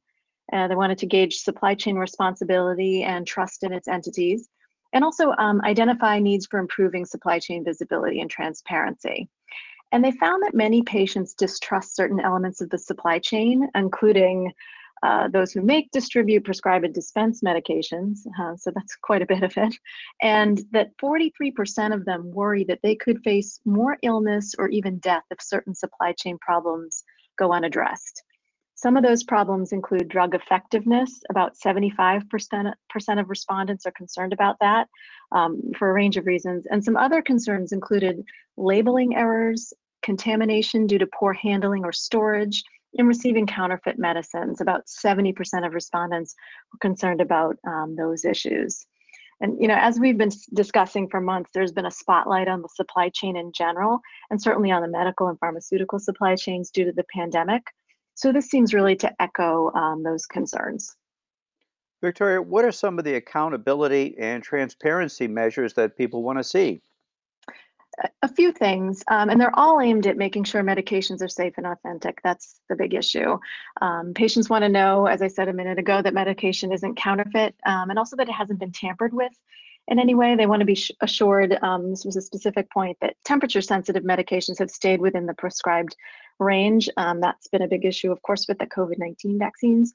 Uh, 0.53 0.67
they 0.67 0.75
wanted 0.75 0.97
to 0.97 1.05
gauge 1.05 1.37
supply 1.37 1.75
chain 1.75 1.95
responsibility 1.95 3.03
and 3.03 3.27
trust 3.27 3.63
in 3.63 3.73
its 3.73 3.87
entities 3.87 4.49
and 4.93 5.03
also 5.03 5.33
um, 5.37 5.61
identify 5.63 6.19
needs 6.19 6.45
for 6.45 6.59
improving 6.59 7.05
supply 7.05 7.39
chain 7.39 7.63
visibility 7.63 8.21
and 8.21 8.29
transparency. 8.29 9.29
And 9.91 10.03
they 10.03 10.11
found 10.11 10.43
that 10.43 10.53
many 10.53 10.81
patients 10.81 11.33
distrust 11.33 11.95
certain 11.95 12.19
elements 12.19 12.61
of 12.61 12.69
the 12.69 12.77
supply 12.77 13.19
chain, 13.19 13.69
including 13.75 14.53
uh, 15.03 15.27
those 15.27 15.51
who 15.51 15.61
make, 15.61 15.91
distribute, 15.91 16.43
prescribe, 16.43 16.83
and 16.83 16.93
dispense 16.93 17.41
medications. 17.41 18.19
Uh, 18.39 18.55
so 18.57 18.71
that's 18.73 18.95
quite 18.95 19.21
a 19.21 19.27
bit 19.27 19.43
of 19.43 19.53
it. 19.55 19.75
And 20.21 20.59
that 20.71 20.97
43% 20.97 21.93
of 21.93 22.03
them 22.05 22.31
worry 22.31 22.63
that 22.65 22.79
they 22.81 22.95
could 22.95 23.23
face 23.23 23.59
more 23.65 23.97
illness 24.01 24.55
or 24.57 24.67
even 24.69 24.97
death 24.97 25.23
if 25.29 25.41
certain 25.41 25.75
supply 25.75 26.13
chain 26.13 26.37
problems 26.39 27.03
go 27.37 27.53
unaddressed. 27.53 28.23
Some 28.77 28.95
of 28.95 29.01
those 29.01 29.23
problems 29.23 29.71
include 29.71 30.07
drug 30.07 30.35
effectiveness. 30.35 31.23
About 31.31 31.55
75% 31.55 32.21
of 33.19 33.29
respondents 33.29 33.87
are 33.87 33.91
concerned 33.91 34.33
about 34.33 34.57
that 34.61 34.87
um, 35.31 35.71
for 35.75 35.89
a 35.89 35.93
range 35.93 36.15
of 36.15 36.27
reasons. 36.27 36.67
And 36.69 36.85
some 36.85 36.95
other 36.95 37.23
concerns 37.23 37.71
included 37.71 38.23
labeling 38.55 39.15
errors, 39.15 39.73
contamination 40.03 40.85
due 40.85 40.99
to 40.99 41.07
poor 41.07 41.33
handling 41.33 41.85
or 41.85 41.91
storage, 41.91 42.63
and 42.99 43.07
receiving 43.07 43.47
counterfeit 43.47 43.97
medicines. 43.97 44.61
About 44.61 44.85
70% 44.85 45.33
of 45.65 45.73
respondents 45.73 46.35
were 46.71 46.79
concerned 46.79 47.19
about 47.19 47.57
um, 47.67 47.95
those 47.95 48.25
issues. 48.25 48.85
And 49.41 49.59
you 49.59 49.67
know, 49.67 49.77
as 49.77 49.99
we've 49.99 50.19
been 50.19 50.31
discussing 50.53 51.09
for 51.09 51.19
months, 51.19 51.49
there's 51.51 51.71
been 51.71 51.87
a 51.87 51.91
spotlight 51.91 52.47
on 52.47 52.61
the 52.61 52.69
supply 52.69 53.09
chain 53.09 53.37
in 53.37 53.51
general, 53.53 54.01
and 54.29 54.39
certainly 54.39 54.69
on 54.69 54.83
the 54.83 54.87
medical 54.87 55.29
and 55.29 55.39
pharmaceutical 55.39 55.97
supply 55.97 56.35
chains 56.35 56.69
due 56.69 56.85
to 56.85 56.91
the 56.91 57.05
pandemic. 57.11 57.63
So 58.17 58.31
this 58.31 58.47
seems 58.47 58.73
really 58.73 58.95
to 58.97 59.21
echo 59.21 59.71
um, 59.73 60.01
those 60.01 60.25
concerns. 60.25 60.95
Victoria, 62.01 62.41
what 62.41 62.65
are 62.65 62.71
some 62.71 62.97
of 62.97 63.05
the 63.05 63.13
accountability 63.13 64.15
and 64.17 64.41
transparency 64.41 65.27
measures 65.27 65.75
that 65.75 65.95
people 65.95 66.23
want 66.23 66.39
to 66.39 66.43
see? 66.43 66.81
A 68.23 68.27
few 68.27 68.51
things, 68.51 69.03
um, 69.07 69.29
and 69.29 69.39
they're 69.39 69.57
all 69.57 69.79
aimed 69.79 70.07
at 70.07 70.17
making 70.17 70.45
sure 70.45 70.63
medications 70.63 71.21
are 71.21 71.27
safe 71.27 71.53
and 71.57 71.67
authentic. 71.67 72.19
That's 72.23 72.59
the 72.69 72.75
big 72.75 72.95
issue. 72.95 73.37
Um, 73.81 74.13
patients 74.15 74.49
want 74.49 74.63
to 74.63 74.69
know, 74.69 75.05
as 75.05 75.21
I 75.21 75.27
said 75.27 75.47
a 75.47 75.53
minute 75.53 75.77
ago, 75.77 76.01
that 76.01 76.13
medication 76.13 76.71
isn't 76.71 76.95
counterfeit 76.95 77.53
um, 77.67 77.91
and 77.91 77.99
also 77.99 78.15
that 78.15 78.29
it 78.29 78.33
hasn't 78.33 78.59
been 78.59 78.71
tampered 78.71 79.13
with 79.13 79.33
in 79.87 79.99
any 79.99 80.15
way. 80.15 80.35
They 80.35 80.47
want 80.47 80.61
to 80.61 80.65
be 80.65 80.79
assured, 81.01 81.57
um, 81.61 81.91
this 81.91 82.03
was 82.03 82.15
a 82.15 82.21
specific 82.21 82.69
point, 82.71 82.97
that 83.01 83.15
temperature 83.23 83.61
sensitive 83.61 84.03
medications 84.03 84.57
have 84.57 84.71
stayed 84.71 85.01
within 85.01 85.27
the 85.27 85.33
prescribed 85.35 85.95
range. 86.39 86.89
Um, 86.97 87.19
that's 87.19 87.47
been 87.47 87.61
a 87.61 87.67
big 87.67 87.85
issue, 87.85 88.11
of 88.11 88.21
course, 88.21 88.47
with 88.47 88.59
the 88.59 88.67
COVID 88.67 88.97
19 88.97 89.39
vaccines. 89.39 89.93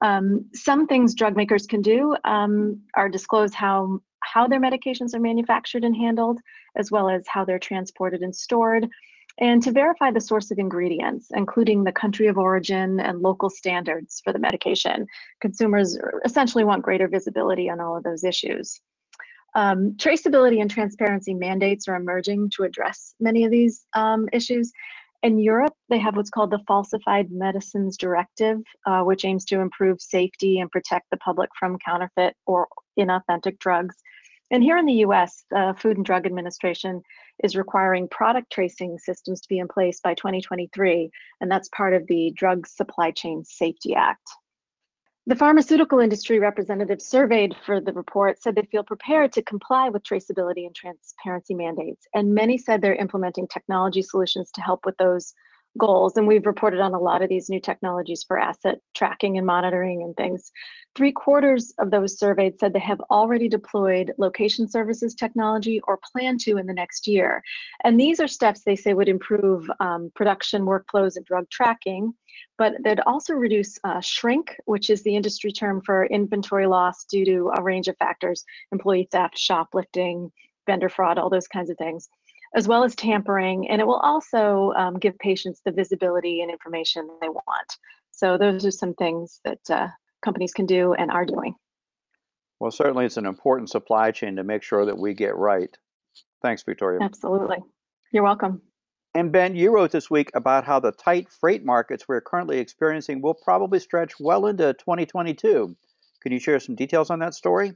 Um, 0.00 0.46
some 0.54 0.86
things 0.86 1.14
drug 1.14 1.36
makers 1.36 1.66
can 1.66 1.82
do 1.82 2.16
um, 2.24 2.80
are 2.96 3.08
disclose 3.08 3.54
how, 3.54 4.00
how 4.20 4.46
their 4.48 4.60
medications 4.60 5.14
are 5.14 5.20
manufactured 5.20 5.84
and 5.84 5.96
handled, 5.96 6.40
as 6.76 6.90
well 6.90 7.08
as 7.08 7.24
how 7.26 7.44
they're 7.44 7.58
transported 7.58 8.22
and 8.22 8.34
stored. 8.34 8.88
And 9.38 9.62
to 9.62 9.72
verify 9.72 10.10
the 10.10 10.20
source 10.20 10.50
of 10.50 10.58
ingredients, 10.58 11.28
including 11.34 11.84
the 11.84 11.92
country 11.92 12.26
of 12.26 12.36
origin 12.36 13.00
and 13.00 13.20
local 13.20 13.48
standards 13.48 14.20
for 14.22 14.32
the 14.32 14.38
medication. 14.38 15.06
Consumers 15.40 15.98
essentially 16.24 16.64
want 16.64 16.82
greater 16.82 17.08
visibility 17.08 17.70
on 17.70 17.80
all 17.80 17.96
of 17.96 18.04
those 18.04 18.24
issues. 18.24 18.80
Um, 19.54 19.94
traceability 19.96 20.60
and 20.60 20.70
transparency 20.70 21.34
mandates 21.34 21.88
are 21.88 21.96
emerging 21.96 22.50
to 22.56 22.64
address 22.64 23.14
many 23.20 23.44
of 23.44 23.50
these 23.50 23.86
um, 23.94 24.28
issues, 24.32 24.72
in 25.22 25.38
Europe, 25.38 25.74
they 25.88 25.98
have 25.98 26.16
what's 26.16 26.30
called 26.30 26.50
the 26.50 26.62
Falsified 26.66 27.30
Medicines 27.30 27.96
Directive, 27.96 28.58
uh, 28.86 29.02
which 29.02 29.24
aims 29.24 29.44
to 29.46 29.60
improve 29.60 30.00
safety 30.00 30.58
and 30.58 30.70
protect 30.70 31.10
the 31.10 31.16
public 31.18 31.50
from 31.58 31.78
counterfeit 31.78 32.34
or 32.46 32.66
inauthentic 32.98 33.58
drugs. 33.58 33.96
And 34.50 34.62
here 34.62 34.76
in 34.76 34.84
the 34.84 35.04
US, 35.06 35.44
the 35.50 35.74
Food 35.78 35.96
and 35.96 36.04
Drug 36.04 36.26
Administration 36.26 37.02
is 37.42 37.56
requiring 37.56 38.08
product 38.08 38.52
tracing 38.52 38.98
systems 38.98 39.40
to 39.40 39.48
be 39.48 39.58
in 39.58 39.68
place 39.68 40.00
by 40.00 40.14
2023, 40.14 41.10
and 41.40 41.50
that's 41.50 41.68
part 41.70 41.94
of 41.94 42.06
the 42.08 42.32
Drug 42.36 42.66
Supply 42.66 43.12
Chain 43.12 43.44
Safety 43.44 43.94
Act. 43.94 44.28
The 45.26 45.36
pharmaceutical 45.36 46.00
industry 46.00 46.40
representatives 46.40 47.06
surveyed 47.06 47.54
for 47.64 47.80
the 47.80 47.92
report 47.92 48.42
said 48.42 48.56
they 48.56 48.62
feel 48.62 48.82
prepared 48.82 49.32
to 49.34 49.42
comply 49.42 49.88
with 49.88 50.02
traceability 50.02 50.66
and 50.66 50.74
transparency 50.74 51.54
mandates, 51.54 52.08
and 52.12 52.34
many 52.34 52.58
said 52.58 52.82
they're 52.82 52.96
implementing 52.96 53.46
technology 53.46 54.02
solutions 54.02 54.50
to 54.50 54.60
help 54.60 54.84
with 54.84 54.96
those 54.96 55.32
goals. 55.78 56.16
And 56.16 56.26
we've 56.26 56.46
reported 56.46 56.80
on 56.80 56.94
a 56.94 57.00
lot 57.00 57.22
of 57.22 57.28
these 57.28 57.48
new 57.48 57.60
technologies 57.60 58.24
for 58.26 58.38
asset 58.38 58.78
tracking 58.94 59.38
and 59.38 59.46
monitoring 59.46 60.02
and 60.02 60.16
things. 60.16 60.50
Three 60.94 61.12
quarters 61.12 61.72
of 61.78 61.90
those 61.90 62.18
surveyed 62.18 62.58
said 62.58 62.72
they 62.72 62.78
have 62.80 63.00
already 63.10 63.48
deployed 63.48 64.12
location 64.18 64.68
services 64.68 65.14
technology 65.14 65.80
or 65.88 65.98
plan 66.12 66.36
to 66.42 66.58
in 66.58 66.66
the 66.66 66.74
next 66.74 67.06
year. 67.06 67.42
And 67.84 67.98
these 67.98 68.20
are 68.20 68.28
steps 68.28 68.62
they 68.62 68.76
say 68.76 68.92
would 68.92 69.08
improve 69.08 69.70
um, 69.80 70.10
production 70.14 70.62
workflows 70.62 71.16
and 71.16 71.24
drug 71.24 71.48
tracking, 71.50 72.12
but 72.58 72.74
they'd 72.84 73.00
also 73.00 73.32
reduce 73.32 73.78
uh, 73.84 74.00
shrink, 74.00 74.54
which 74.66 74.90
is 74.90 75.02
the 75.02 75.16
industry 75.16 75.52
term 75.52 75.80
for 75.80 76.04
inventory 76.06 76.66
loss 76.66 77.04
due 77.04 77.24
to 77.24 77.50
a 77.56 77.62
range 77.62 77.88
of 77.88 77.96
factors 77.96 78.44
employee 78.70 79.08
theft, 79.10 79.38
shoplifting, 79.38 80.30
vendor 80.66 80.90
fraud, 80.90 81.18
all 81.18 81.30
those 81.30 81.48
kinds 81.48 81.70
of 81.70 81.78
things 81.78 82.08
as 82.54 82.68
well 82.68 82.84
as 82.84 82.94
tampering, 82.94 83.68
and 83.68 83.80
it 83.80 83.86
will 83.86 84.00
also 84.00 84.72
um, 84.76 84.98
give 84.98 85.18
patients 85.18 85.60
the 85.64 85.72
visibility 85.72 86.42
and 86.42 86.50
information 86.50 87.08
they 87.20 87.28
want. 87.28 87.76
So 88.10 88.36
those 88.36 88.64
are 88.66 88.70
some 88.70 88.94
things 88.94 89.40
that 89.44 89.70
uh, 89.70 89.88
companies 90.22 90.52
can 90.52 90.66
do 90.66 90.94
and 90.94 91.10
are 91.10 91.24
doing. 91.24 91.54
Well, 92.60 92.70
certainly 92.70 93.06
it's 93.06 93.16
an 93.16 93.26
important 93.26 93.70
supply 93.70 94.12
chain 94.12 94.36
to 94.36 94.44
make 94.44 94.62
sure 94.62 94.86
that 94.86 94.98
we 94.98 95.14
get 95.14 95.36
right. 95.36 95.76
Thanks, 96.42 96.62
Victoria. 96.62 97.00
Absolutely. 97.02 97.58
You're 98.12 98.22
welcome. 98.22 98.62
And 99.14 99.32
Ben, 99.32 99.56
you 99.56 99.72
wrote 99.72 99.90
this 99.90 100.10
week 100.10 100.30
about 100.34 100.64
how 100.64 100.80
the 100.80 100.92
tight 100.92 101.28
freight 101.30 101.64
markets 101.64 102.06
we're 102.08 102.20
currently 102.20 102.58
experiencing 102.58 103.20
will 103.20 103.34
probably 103.34 103.78
stretch 103.78 104.18
well 104.18 104.46
into 104.46 104.72
2022. 104.74 105.76
Can 106.22 106.32
you 106.32 106.38
share 106.38 106.60
some 106.60 106.76
details 106.76 107.10
on 107.10 107.18
that 107.18 107.34
story? 107.34 107.72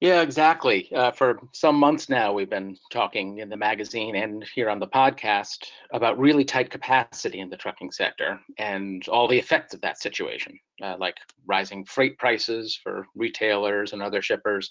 Yeah, 0.00 0.20
exactly. 0.20 0.92
Uh, 0.92 1.12
for 1.12 1.40
some 1.52 1.76
months 1.76 2.08
now, 2.08 2.32
we've 2.32 2.50
been 2.50 2.76
talking 2.90 3.38
in 3.38 3.48
the 3.48 3.56
magazine 3.56 4.16
and 4.16 4.44
here 4.54 4.68
on 4.68 4.78
the 4.78 4.86
podcast 4.86 5.66
about 5.92 6.18
really 6.18 6.44
tight 6.44 6.68
capacity 6.68 7.40
in 7.40 7.48
the 7.48 7.56
trucking 7.56 7.90
sector 7.90 8.38
and 8.58 9.06
all 9.08 9.28
the 9.28 9.38
effects 9.38 9.72
of 9.72 9.80
that 9.80 10.00
situation, 10.00 10.58
uh, 10.82 10.96
like 10.98 11.16
rising 11.46 11.84
freight 11.86 12.18
prices 12.18 12.78
for 12.82 13.06
retailers 13.14 13.92
and 13.92 14.02
other 14.02 14.20
shippers, 14.20 14.70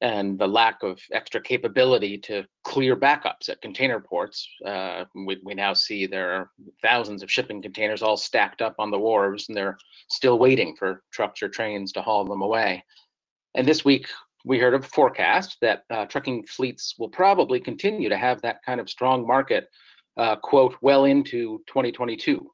and 0.00 0.38
the 0.38 0.48
lack 0.48 0.82
of 0.82 0.98
extra 1.12 1.40
capability 1.40 2.18
to 2.18 2.44
clear 2.64 2.96
backups 2.96 3.48
at 3.48 3.62
container 3.62 4.00
ports. 4.00 4.48
Uh, 4.64 5.04
we, 5.14 5.38
we 5.44 5.54
now 5.54 5.74
see 5.74 6.06
there 6.06 6.32
are 6.32 6.50
thousands 6.82 7.22
of 7.22 7.30
shipping 7.30 7.62
containers 7.62 8.02
all 8.02 8.16
stacked 8.16 8.62
up 8.62 8.74
on 8.78 8.90
the 8.90 8.98
wharves, 8.98 9.48
and 9.48 9.56
they're 9.56 9.78
still 10.08 10.38
waiting 10.38 10.74
for 10.76 11.02
trucks 11.12 11.42
or 11.42 11.48
trains 11.48 11.92
to 11.92 12.02
haul 12.02 12.24
them 12.24 12.42
away. 12.42 12.82
And 13.54 13.66
this 13.66 13.84
week, 13.84 14.06
we 14.46 14.60
heard 14.60 14.74
a 14.74 14.80
forecast 14.80 15.56
that 15.60 15.82
uh, 15.90 16.06
trucking 16.06 16.44
fleets 16.46 16.94
will 17.00 17.08
probably 17.08 17.58
continue 17.58 18.08
to 18.08 18.16
have 18.16 18.40
that 18.42 18.62
kind 18.64 18.80
of 18.80 18.88
strong 18.88 19.26
market, 19.26 19.68
uh, 20.16 20.36
quote, 20.36 20.76
well 20.80 21.04
into 21.04 21.58
2022. 21.66 22.48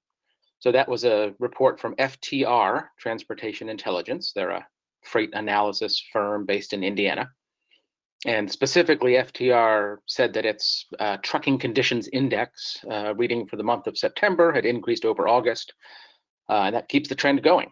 So 0.59 0.73
that 0.73 0.89
was 0.89 1.05
a 1.05 1.35
report 1.39 1.79
from 1.79 1.95
FTR, 1.97 2.87
Transportation 2.99 3.69
Intelligence. 3.69 4.33
They're 4.35 4.51
a 4.51 4.67
freight 5.05 5.31
analysis 5.35 6.03
firm 6.13 6.47
based 6.47 6.73
in 6.73 6.83
Indiana. 6.83 7.29
And 8.25 8.51
specifically, 8.51 9.15
FTR 9.15 9.99
said 10.07 10.33
that 10.33 10.47
its 10.47 10.87
uh, 10.99 11.19
trucking 11.23 11.59
conditions 11.59 12.09
index 12.11 12.79
uh, 12.91 13.15
reading 13.17 13.47
for 13.47 13.57
the 13.57 13.65
month 13.65 13.87
of 13.87 13.99
September 13.99 14.51
had 14.51 14.65
increased 14.65 15.05
over 15.05 15.29
August, 15.29 15.75
uh, 16.49 16.63
and 16.63 16.75
that 16.75 16.89
keeps 16.89 17.11
the 17.11 17.17
trend 17.17 17.43
going 17.43 17.71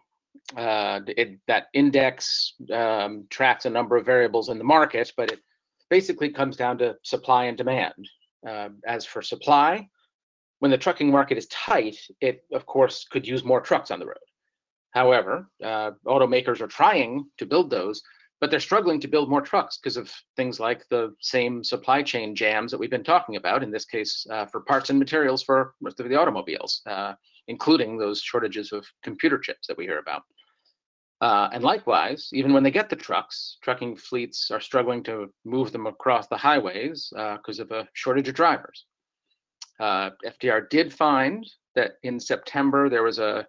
uh, 0.56 1.00
it, 1.06 1.38
that 1.46 1.66
index 1.74 2.54
um, 2.72 3.26
tracks 3.30 3.66
a 3.66 3.70
number 3.70 3.96
of 3.96 4.06
variables 4.06 4.48
in 4.48 4.58
the 4.58 4.64
market, 4.64 5.12
but 5.16 5.30
it 5.30 5.40
basically 5.88 6.30
comes 6.30 6.56
down 6.56 6.78
to 6.78 6.96
supply 7.02 7.44
and 7.44 7.56
demand. 7.56 8.08
Uh, 8.48 8.70
as 8.86 9.04
for 9.04 9.20
supply, 9.20 9.86
when 10.60 10.70
the 10.70 10.78
trucking 10.78 11.10
market 11.10 11.36
is 11.36 11.46
tight, 11.48 11.96
it 12.20 12.44
of 12.52 12.64
course 12.66 13.04
could 13.10 13.26
use 13.26 13.44
more 13.44 13.60
trucks 13.60 13.90
on 13.90 13.98
the 13.98 14.06
road. 14.06 14.16
However, 14.92 15.48
uh, 15.62 15.92
automakers 16.06 16.60
are 16.60 16.66
trying 16.66 17.26
to 17.38 17.46
build 17.46 17.70
those, 17.70 18.02
but 18.40 18.50
they're 18.50 18.60
struggling 18.60 18.98
to 19.00 19.08
build 19.08 19.30
more 19.30 19.42
trucks 19.42 19.78
because 19.78 19.96
of 19.96 20.12
things 20.36 20.58
like 20.58 20.88
the 20.88 21.14
same 21.20 21.62
supply 21.62 22.02
chain 22.02 22.34
jams 22.34 22.70
that 22.70 22.78
we've 22.78 22.90
been 22.90 23.04
talking 23.04 23.36
about, 23.36 23.62
in 23.62 23.70
this 23.70 23.84
case, 23.84 24.26
uh, 24.30 24.46
for 24.46 24.60
parts 24.60 24.90
and 24.90 24.98
materials 24.98 25.42
for 25.42 25.74
most 25.80 26.00
of 26.00 26.08
the 26.08 26.16
automobiles. 26.16 26.82
Uh, 27.40 27.50
including 27.50 27.98
those 27.98 28.20
shortages 28.20 28.72
of 28.72 28.86
computer 29.02 29.38
chips 29.38 29.66
that 29.66 29.76
we 29.76 29.84
hear 29.84 29.98
about. 29.98 30.22
Uh, 31.20 31.50
and 31.52 31.62
likewise, 31.62 32.30
even 32.32 32.52
when 32.52 32.62
they 32.62 32.70
get 32.70 32.88
the 32.88 32.96
trucks, 32.96 33.58
trucking 33.62 33.96
fleets 33.96 34.50
are 34.50 34.60
struggling 34.60 35.02
to 35.02 35.30
move 35.44 35.70
them 35.70 35.86
across 35.86 36.28
the 36.28 36.36
highways 36.36 37.12
because 37.12 37.60
uh, 37.60 37.62
of 37.62 37.70
a 37.72 37.88
shortage 37.92 38.28
of 38.28 38.34
drivers. 38.34 38.86
Uh, 39.78 40.10
FTR 40.24 40.68
did 40.70 40.92
find 40.92 41.46
that 41.74 41.92
in 42.02 42.18
September 42.18 42.88
there 42.88 43.02
was 43.02 43.18
a 43.18 43.46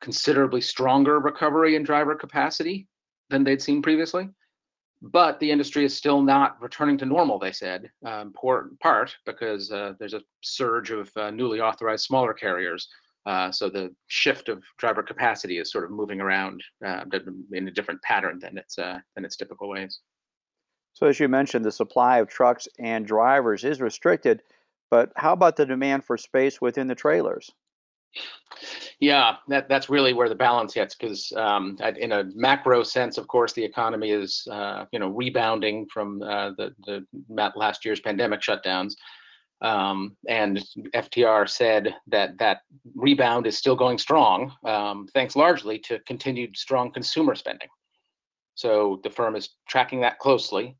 considerably 0.00 0.60
stronger 0.60 1.20
recovery 1.20 1.76
in 1.76 1.82
driver 1.82 2.14
capacity 2.14 2.88
than 3.30 3.44
they'd 3.44 3.62
seen 3.62 3.80
previously. 3.80 4.28
But 5.02 5.38
the 5.38 5.50
industry 5.50 5.84
is 5.84 5.94
still 5.94 6.22
not 6.22 6.60
returning 6.62 6.98
to 6.98 7.06
normal, 7.06 7.38
they 7.38 7.52
said, 7.52 7.90
um, 8.04 8.32
part 8.80 9.16
because 9.26 9.70
uh, 9.70 9.92
there's 9.98 10.14
a 10.14 10.22
surge 10.42 10.90
of 10.90 11.10
uh, 11.16 11.30
newly 11.30 11.60
authorized 11.60 12.06
smaller 12.06 12.32
carriers 12.32 12.88
uh, 13.26 13.50
so 13.50 13.68
the 13.68 13.94
shift 14.08 14.48
of 14.48 14.62
driver 14.78 15.02
capacity 15.02 15.58
is 15.58 15.72
sort 15.72 15.84
of 15.84 15.90
moving 15.90 16.20
around 16.20 16.62
uh, 16.84 17.04
in 17.52 17.68
a 17.68 17.70
different 17.70 18.02
pattern 18.02 18.38
than 18.40 18.58
its 18.58 18.78
uh, 18.78 18.98
than 19.14 19.24
its 19.24 19.36
typical 19.36 19.68
ways. 19.68 20.00
So 20.92 21.06
as 21.06 21.18
you 21.18 21.28
mentioned, 21.28 21.64
the 21.64 21.72
supply 21.72 22.18
of 22.18 22.28
trucks 22.28 22.68
and 22.78 23.06
drivers 23.06 23.64
is 23.64 23.80
restricted, 23.80 24.42
but 24.90 25.12
how 25.16 25.32
about 25.32 25.56
the 25.56 25.66
demand 25.66 26.04
for 26.04 26.16
space 26.16 26.60
within 26.60 26.86
the 26.86 26.94
trailers? 26.94 27.50
Yeah, 29.00 29.36
that, 29.48 29.68
that's 29.68 29.90
really 29.90 30.12
where 30.12 30.28
the 30.28 30.36
balance 30.36 30.72
hits 30.72 30.94
because 30.94 31.32
um, 31.36 31.76
in 31.98 32.12
a 32.12 32.24
macro 32.34 32.84
sense, 32.84 33.18
of 33.18 33.26
course, 33.26 33.52
the 33.52 33.64
economy 33.64 34.10
is 34.10 34.46
uh, 34.50 34.84
you 34.92 34.98
know 34.98 35.08
rebounding 35.08 35.86
from 35.92 36.22
uh, 36.22 36.50
the, 36.50 36.74
the 36.86 37.04
last 37.56 37.84
year's 37.84 38.00
pandemic 38.00 38.40
shutdowns. 38.40 38.94
Um, 39.62 40.16
and 40.28 40.62
FTR 40.94 41.48
said 41.48 41.94
that 42.08 42.36
that 42.38 42.60
rebound 42.94 43.46
is 43.46 43.56
still 43.56 43.76
going 43.76 43.98
strong, 43.98 44.52
um, 44.64 45.08
thanks 45.14 45.36
largely 45.36 45.78
to 45.80 46.00
continued 46.00 46.56
strong 46.56 46.90
consumer 46.90 47.34
spending. 47.34 47.68
So 48.54 49.00
the 49.02 49.10
firm 49.10 49.36
is 49.36 49.50
tracking 49.68 50.00
that 50.02 50.18
closely. 50.18 50.76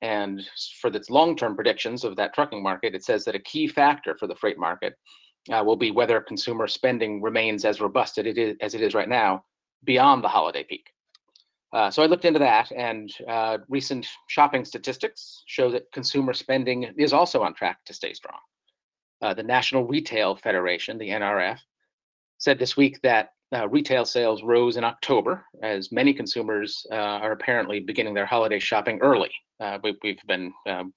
And 0.00 0.42
for 0.80 0.88
its 0.88 1.10
long-term 1.10 1.54
predictions 1.54 2.04
of 2.04 2.16
that 2.16 2.34
trucking 2.34 2.62
market, 2.62 2.94
it 2.94 3.04
says 3.04 3.24
that 3.24 3.36
a 3.36 3.40
key 3.40 3.68
factor 3.68 4.16
for 4.18 4.26
the 4.26 4.34
freight 4.34 4.58
market 4.58 4.94
uh, 5.50 5.62
will 5.64 5.76
be 5.76 5.90
whether 5.90 6.20
consumer 6.20 6.66
spending 6.66 7.22
remains 7.22 7.64
as 7.64 7.80
robust 7.80 8.18
as 8.18 8.26
it 8.26 8.38
is, 8.38 8.56
as 8.60 8.74
it 8.74 8.80
is 8.80 8.94
right 8.94 9.08
now 9.08 9.44
beyond 9.84 10.22
the 10.22 10.28
holiday 10.28 10.64
peak. 10.64 10.86
Uh, 11.72 11.90
so 11.90 12.02
I 12.02 12.06
looked 12.06 12.26
into 12.26 12.38
that, 12.38 12.70
and 12.70 13.10
uh, 13.26 13.58
recent 13.68 14.06
shopping 14.28 14.64
statistics 14.64 15.42
show 15.46 15.70
that 15.70 15.90
consumer 15.92 16.34
spending 16.34 16.92
is 16.98 17.12
also 17.12 17.42
on 17.42 17.54
track 17.54 17.78
to 17.86 17.94
stay 17.94 18.12
strong. 18.12 18.38
Uh, 19.22 19.32
the 19.32 19.42
National 19.42 19.84
Retail 19.84 20.36
Federation, 20.36 20.98
the 20.98 21.08
NRF, 21.08 21.58
said 22.38 22.58
this 22.58 22.76
week 22.76 23.00
that 23.02 23.30
uh, 23.54 23.68
retail 23.68 24.04
sales 24.04 24.42
rose 24.42 24.76
in 24.76 24.84
October 24.84 25.44
as 25.62 25.92
many 25.92 26.12
consumers 26.12 26.86
uh, 26.90 26.94
are 26.94 27.32
apparently 27.32 27.80
beginning 27.80 28.14
their 28.14 28.26
holiday 28.26 28.58
shopping 28.58 28.98
early. 29.00 29.30
We, 29.84 29.96
have 30.04 30.26
been 30.26 30.52
um, 30.68 30.92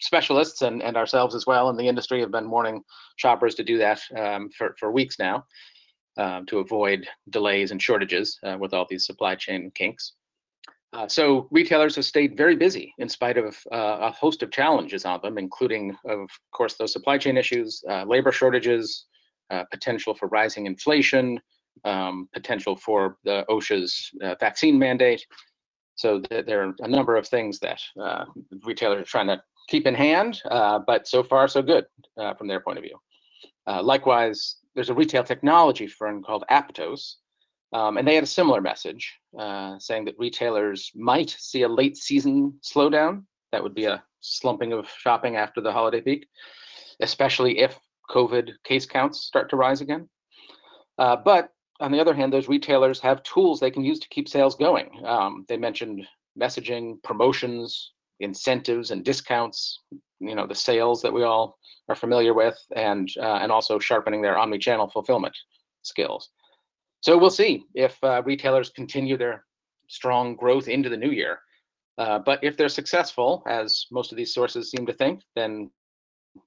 specialists 0.00 0.62
and, 0.62 0.82
and, 0.82 0.96
ourselves 0.96 1.36
as 1.36 1.46
well 1.46 1.70
in 1.70 1.76
the 1.76 1.86
industry 1.86 2.18
have 2.22 2.32
been 2.32 2.50
warning 2.50 2.82
shoppers 3.16 3.54
to 3.54 3.62
do 3.62 3.78
that 3.78 4.00
um, 4.18 4.50
for, 4.58 4.74
for 4.80 4.90
weeks 4.90 5.16
now 5.20 5.44
um, 6.16 6.46
to 6.46 6.58
avoid 6.58 7.06
delays 7.30 7.70
and 7.70 7.82
shortages 7.82 8.38
uh, 8.44 8.56
with 8.58 8.72
all 8.74 8.86
these 8.88 9.06
supply 9.06 9.34
chain 9.34 9.70
kinks. 9.74 10.12
Uh, 10.92 11.08
so 11.08 11.48
retailers 11.50 11.96
have 11.96 12.04
stayed 12.04 12.36
very 12.36 12.54
busy 12.54 12.94
in 12.98 13.08
spite 13.08 13.36
of 13.36 13.56
uh, 13.72 13.98
a 14.00 14.10
host 14.12 14.44
of 14.44 14.52
challenges 14.52 15.04
on 15.04 15.20
them, 15.22 15.38
including, 15.38 15.96
of 16.08 16.28
course, 16.52 16.74
those 16.74 16.92
supply 16.92 17.18
chain 17.18 17.36
issues, 17.36 17.82
uh, 17.90 18.04
labor 18.04 18.30
shortages, 18.30 19.06
uh, 19.50 19.64
potential 19.72 20.14
for 20.14 20.28
rising 20.28 20.66
inflation, 20.66 21.40
um, 21.84 22.28
potential 22.32 22.76
for 22.76 23.16
the 23.24 23.44
OSHA's 23.50 24.12
vaccine 24.38 24.78
mandate. 24.78 25.26
So 25.96 26.20
th 26.20 26.46
there 26.46 26.60
are 26.64 26.74
a 26.80 26.88
number 26.88 27.16
of 27.16 27.26
things 27.26 27.58
that 27.60 27.80
retailers 28.64 29.00
are 29.02 29.04
trying 29.04 29.26
to 29.26 29.42
keep 29.68 29.86
in 29.86 29.94
hand, 29.94 30.40
but 30.86 31.08
so 31.08 31.22
far 31.24 31.48
so 31.48 31.62
good 31.62 31.86
from 32.38 32.46
their 32.46 32.60
point 32.60 32.78
of 32.78 32.84
view. 32.84 32.98
Likewise, 33.66 34.56
there's 34.74 34.90
a 34.90 34.94
retail 34.94 35.24
technology 35.24 35.86
firm 35.86 36.22
called 36.22 36.44
Aptos, 36.50 37.14
um, 37.72 37.96
and 37.96 38.06
they 38.06 38.14
had 38.14 38.24
a 38.24 38.28
similar 38.28 38.60
message 38.60 39.14
uh, 39.38 39.78
saying 39.78 40.04
that 40.04 40.18
retailers 40.18 40.90
might 40.94 41.30
see 41.30 41.62
a 41.62 41.68
late 41.68 41.96
season 41.96 42.54
slowdown. 42.62 43.24
That 43.52 43.62
would 43.62 43.74
be 43.74 43.86
a 43.86 44.02
slumping 44.20 44.72
of 44.72 44.88
shopping 44.88 45.36
after 45.36 45.60
the 45.60 45.72
holiday 45.72 46.00
peak, 46.00 46.26
especially 47.00 47.58
if 47.58 47.78
COVID 48.10 48.52
case 48.64 48.86
counts 48.86 49.20
start 49.20 49.50
to 49.50 49.56
rise 49.56 49.80
again. 49.80 50.08
Uh, 50.98 51.16
but 51.16 51.50
on 51.80 51.90
the 51.90 52.00
other 52.00 52.14
hand, 52.14 52.32
those 52.32 52.48
retailers 52.48 53.00
have 53.00 53.22
tools 53.22 53.58
they 53.58 53.70
can 53.70 53.84
use 53.84 53.98
to 54.00 54.08
keep 54.08 54.28
sales 54.28 54.54
going. 54.54 55.04
Um, 55.04 55.44
they 55.48 55.56
mentioned 55.56 56.06
messaging, 56.40 57.02
promotions, 57.02 57.92
incentives, 58.20 58.90
and 58.90 59.04
discounts. 59.04 59.80
You 60.26 60.34
know, 60.34 60.46
the 60.46 60.54
sales 60.54 61.02
that 61.02 61.12
we 61.12 61.22
all 61.22 61.58
are 61.88 61.94
familiar 61.94 62.34
with, 62.34 62.58
and 62.74 63.08
uh, 63.18 63.38
and 63.42 63.52
also 63.52 63.78
sharpening 63.78 64.22
their 64.22 64.38
omni-channel 64.38 64.90
fulfillment 64.90 65.36
skills. 65.82 66.30
So 67.00 67.18
we'll 67.18 67.30
see 67.30 67.64
if 67.74 68.02
uh, 68.02 68.22
retailers 68.24 68.70
continue 68.70 69.18
their 69.18 69.44
strong 69.88 70.36
growth 70.36 70.68
into 70.68 70.88
the 70.88 70.96
new 70.96 71.10
year. 71.10 71.40
Uh, 71.98 72.18
but 72.18 72.42
if 72.42 72.56
they're 72.56 72.68
successful, 72.68 73.42
as 73.46 73.86
most 73.92 74.10
of 74.10 74.16
these 74.16 74.34
sources 74.34 74.70
seem 74.70 74.86
to 74.86 74.92
think, 74.92 75.20
then 75.36 75.70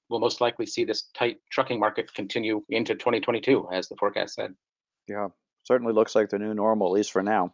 we'll 0.09 0.19
most 0.19 0.41
likely 0.41 0.65
see 0.65 0.83
this 0.83 1.09
tight 1.15 1.37
trucking 1.51 1.79
market 1.79 2.13
continue 2.13 2.63
into 2.69 2.95
2022, 2.95 3.67
as 3.71 3.87
the 3.87 3.95
forecast 3.97 4.35
said. 4.35 4.53
Yeah, 5.07 5.27
certainly 5.63 5.93
looks 5.93 6.15
like 6.15 6.29
the 6.29 6.39
new 6.39 6.53
normal, 6.53 6.87
at 6.87 6.93
least 6.93 7.11
for 7.11 7.23
now. 7.23 7.53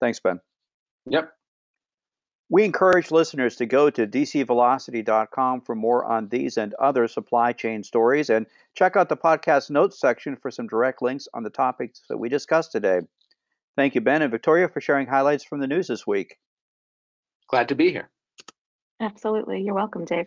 Thanks, 0.00 0.18
Ben. 0.18 0.40
Yep. 1.06 1.32
We 2.52 2.64
encourage 2.64 3.10
listeners 3.10 3.56
to 3.56 3.64
go 3.64 3.88
to 3.88 4.06
dcvelocity.com 4.06 5.62
for 5.62 5.74
more 5.74 6.04
on 6.04 6.28
these 6.28 6.58
and 6.58 6.74
other 6.74 7.08
supply 7.08 7.54
chain 7.54 7.82
stories 7.82 8.28
and 8.28 8.44
check 8.74 8.94
out 8.94 9.08
the 9.08 9.16
podcast 9.16 9.70
notes 9.70 9.98
section 9.98 10.36
for 10.36 10.50
some 10.50 10.66
direct 10.66 11.00
links 11.00 11.28
on 11.32 11.44
the 11.44 11.48
topics 11.48 12.02
that 12.10 12.18
we 12.18 12.28
discussed 12.28 12.70
today. 12.70 13.00
Thank 13.74 13.94
you, 13.94 14.02
Ben 14.02 14.20
and 14.20 14.30
Victoria, 14.30 14.68
for 14.68 14.82
sharing 14.82 15.06
highlights 15.06 15.44
from 15.44 15.60
the 15.60 15.66
news 15.66 15.86
this 15.86 16.06
week. 16.06 16.36
Glad 17.48 17.70
to 17.70 17.74
be 17.74 17.90
here. 17.90 18.10
Absolutely. 19.00 19.62
You're 19.62 19.74
welcome, 19.74 20.04
Dave. 20.04 20.26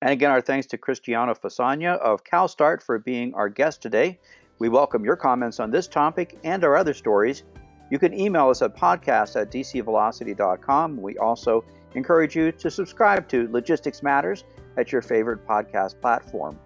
And 0.00 0.12
again, 0.12 0.30
our 0.30 0.40
thanks 0.40 0.68
to 0.68 0.78
Cristiano 0.78 1.34
Façanha 1.34 1.98
of 1.98 2.22
CalStart 2.22 2.84
for 2.84 3.00
being 3.00 3.34
our 3.34 3.48
guest 3.48 3.82
today. 3.82 4.20
We 4.60 4.68
welcome 4.68 5.04
your 5.04 5.16
comments 5.16 5.58
on 5.58 5.72
this 5.72 5.88
topic 5.88 6.38
and 6.44 6.62
our 6.62 6.76
other 6.76 6.94
stories. 6.94 7.42
You 7.90 7.98
can 7.98 8.18
email 8.18 8.48
us 8.48 8.62
at 8.62 8.76
podcast 8.76 9.40
at 9.40 9.50
dcvelocity.com. 9.50 11.00
We 11.00 11.16
also 11.18 11.64
encourage 11.94 12.34
you 12.34 12.52
to 12.52 12.70
subscribe 12.70 13.28
to 13.28 13.48
Logistics 13.50 14.02
Matters 14.02 14.44
at 14.76 14.92
your 14.92 15.02
favorite 15.02 15.46
podcast 15.46 16.00
platform. 16.00 16.58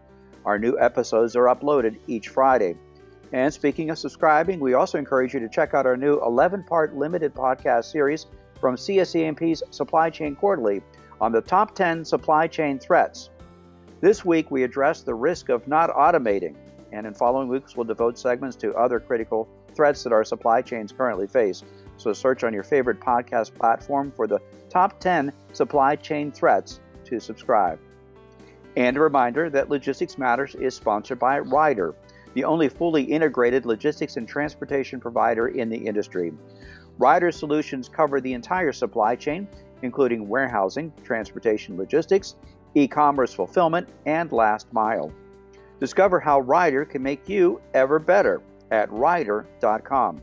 Our 0.44 0.58
new 0.58 0.78
episodes 0.78 1.36
are 1.36 1.44
uploaded 1.44 1.98
each 2.06 2.28
Friday. 2.28 2.76
And 3.32 3.52
speaking 3.52 3.90
of 3.90 3.98
subscribing, 3.98 4.58
we 4.58 4.74
also 4.74 4.98
encourage 4.98 5.34
you 5.34 5.40
to 5.40 5.48
check 5.48 5.74
out 5.74 5.86
our 5.86 5.96
new 5.96 6.20
11 6.22 6.64
part 6.64 6.96
limited 6.96 7.34
podcast 7.34 7.84
series 7.84 8.26
from 8.58 8.76
CSCMP's 8.76 9.62
Supply 9.70 10.10
Chain 10.10 10.34
Quarterly 10.34 10.82
on 11.20 11.32
the 11.32 11.40
top 11.40 11.74
10 11.74 12.04
supply 12.04 12.46
chain 12.46 12.78
threats. 12.78 13.30
This 14.00 14.24
week, 14.24 14.50
we 14.50 14.64
address 14.64 15.02
the 15.02 15.14
risk 15.14 15.50
of 15.50 15.68
not 15.68 15.90
automating 15.90 16.56
and 16.92 17.06
in 17.06 17.14
following 17.14 17.48
weeks, 17.48 17.76
we'll 17.76 17.84
devote 17.84 18.18
segments 18.18 18.56
to 18.56 18.74
other 18.74 18.98
critical 18.98 19.48
threats 19.74 20.02
that 20.04 20.12
our 20.12 20.24
supply 20.24 20.62
chains 20.62 20.92
currently 20.92 21.26
face. 21.26 21.64
So 21.96 22.12
search 22.12 22.44
on 22.44 22.54
your 22.54 22.62
favorite 22.62 23.00
podcast 23.00 23.54
platform 23.54 24.10
for 24.10 24.26
the 24.26 24.40
top 24.70 25.00
10 25.00 25.32
supply 25.52 25.96
chain 25.96 26.32
threats 26.32 26.80
to 27.04 27.20
subscribe. 27.20 27.78
And 28.76 28.96
a 28.96 29.00
reminder 29.00 29.50
that 29.50 29.68
Logistics 29.68 30.16
Matters 30.16 30.54
is 30.54 30.74
sponsored 30.74 31.18
by 31.18 31.40
Ryder, 31.40 31.94
the 32.34 32.44
only 32.44 32.68
fully 32.68 33.02
integrated 33.02 33.66
logistics 33.66 34.16
and 34.16 34.26
transportation 34.26 35.00
provider 35.00 35.48
in 35.48 35.68
the 35.68 35.76
industry. 35.76 36.32
Ryder 36.98 37.32
solutions 37.32 37.88
cover 37.88 38.20
the 38.20 38.32
entire 38.32 38.72
supply 38.72 39.16
chain, 39.16 39.48
including 39.82 40.28
warehousing, 40.28 40.92
transportation 41.02 41.76
logistics, 41.76 42.36
e 42.74 42.86
commerce 42.86 43.34
fulfillment, 43.34 43.88
and 44.06 44.30
last 44.32 44.72
mile. 44.72 45.12
Discover 45.80 46.20
how 46.20 46.40
Ryder 46.40 46.84
can 46.84 47.02
make 47.02 47.28
you 47.28 47.60
ever 47.74 47.98
better 47.98 48.40
at 48.70 48.90
Ryder.com. 48.92 50.22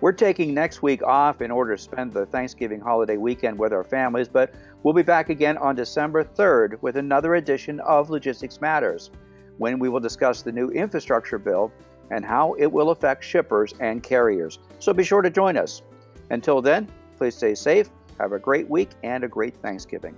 We're 0.00 0.12
taking 0.12 0.52
next 0.52 0.82
week 0.82 1.02
off 1.02 1.40
in 1.40 1.50
order 1.50 1.74
to 1.74 1.82
spend 1.82 2.12
the 2.12 2.26
Thanksgiving 2.26 2.80
holiday 2.80 3.16
weekend 3.16 3.58
with 3.58 3.72
our 3.72 3.84
families, 3.84 4.28
but 4.28 4.54
we'll 4.82 4.92
be 4.92 5.02
back 5.02 5.30
again 5.30 5.56
on 5.56 5.74
December 5.74 6.22
3rd 6.22 6.80
with 6.82 6.96
another 6.96 7.36
edition 7.36 7.80
of 7.80 8.10
Logistics 8.10 8.60
Matters, 8.60 9.10
when 9.56 9.78
we 9.78 9.88
will 9.88 10.00
discuss 10.00 10.42
the 10.42 10.52
new 10.52 10.68
infrastructure 10.68 11.38
bill 11.38 11.72
and 12.10 12.24
how 12.24 12.52
it 12.54 12.66
will 12.66 12.90
affect 12.90 13.24
shippers 13.24 13.74
and 13.80 14.02
carriers. 14.02 14.58
So 14.78 14.92
be 14.92 15.02
sure 15.02 15.22
to 15.22 15.30
join 15.30 15.56
us. 15.56 15.82
Until 16.30 16.60
then, 16.60 16.88
please 17.16 17.34
stay 17.34 17.54
safe, 17.54 17.88
have 18.20 18.32
a 18.32 18.38
great 18.38 18.68
week, 18.68 18.90
and 19.02 19.24
a 19.24 19.28
great 19.28 19.56
Thanksgiving. 19.56 20.14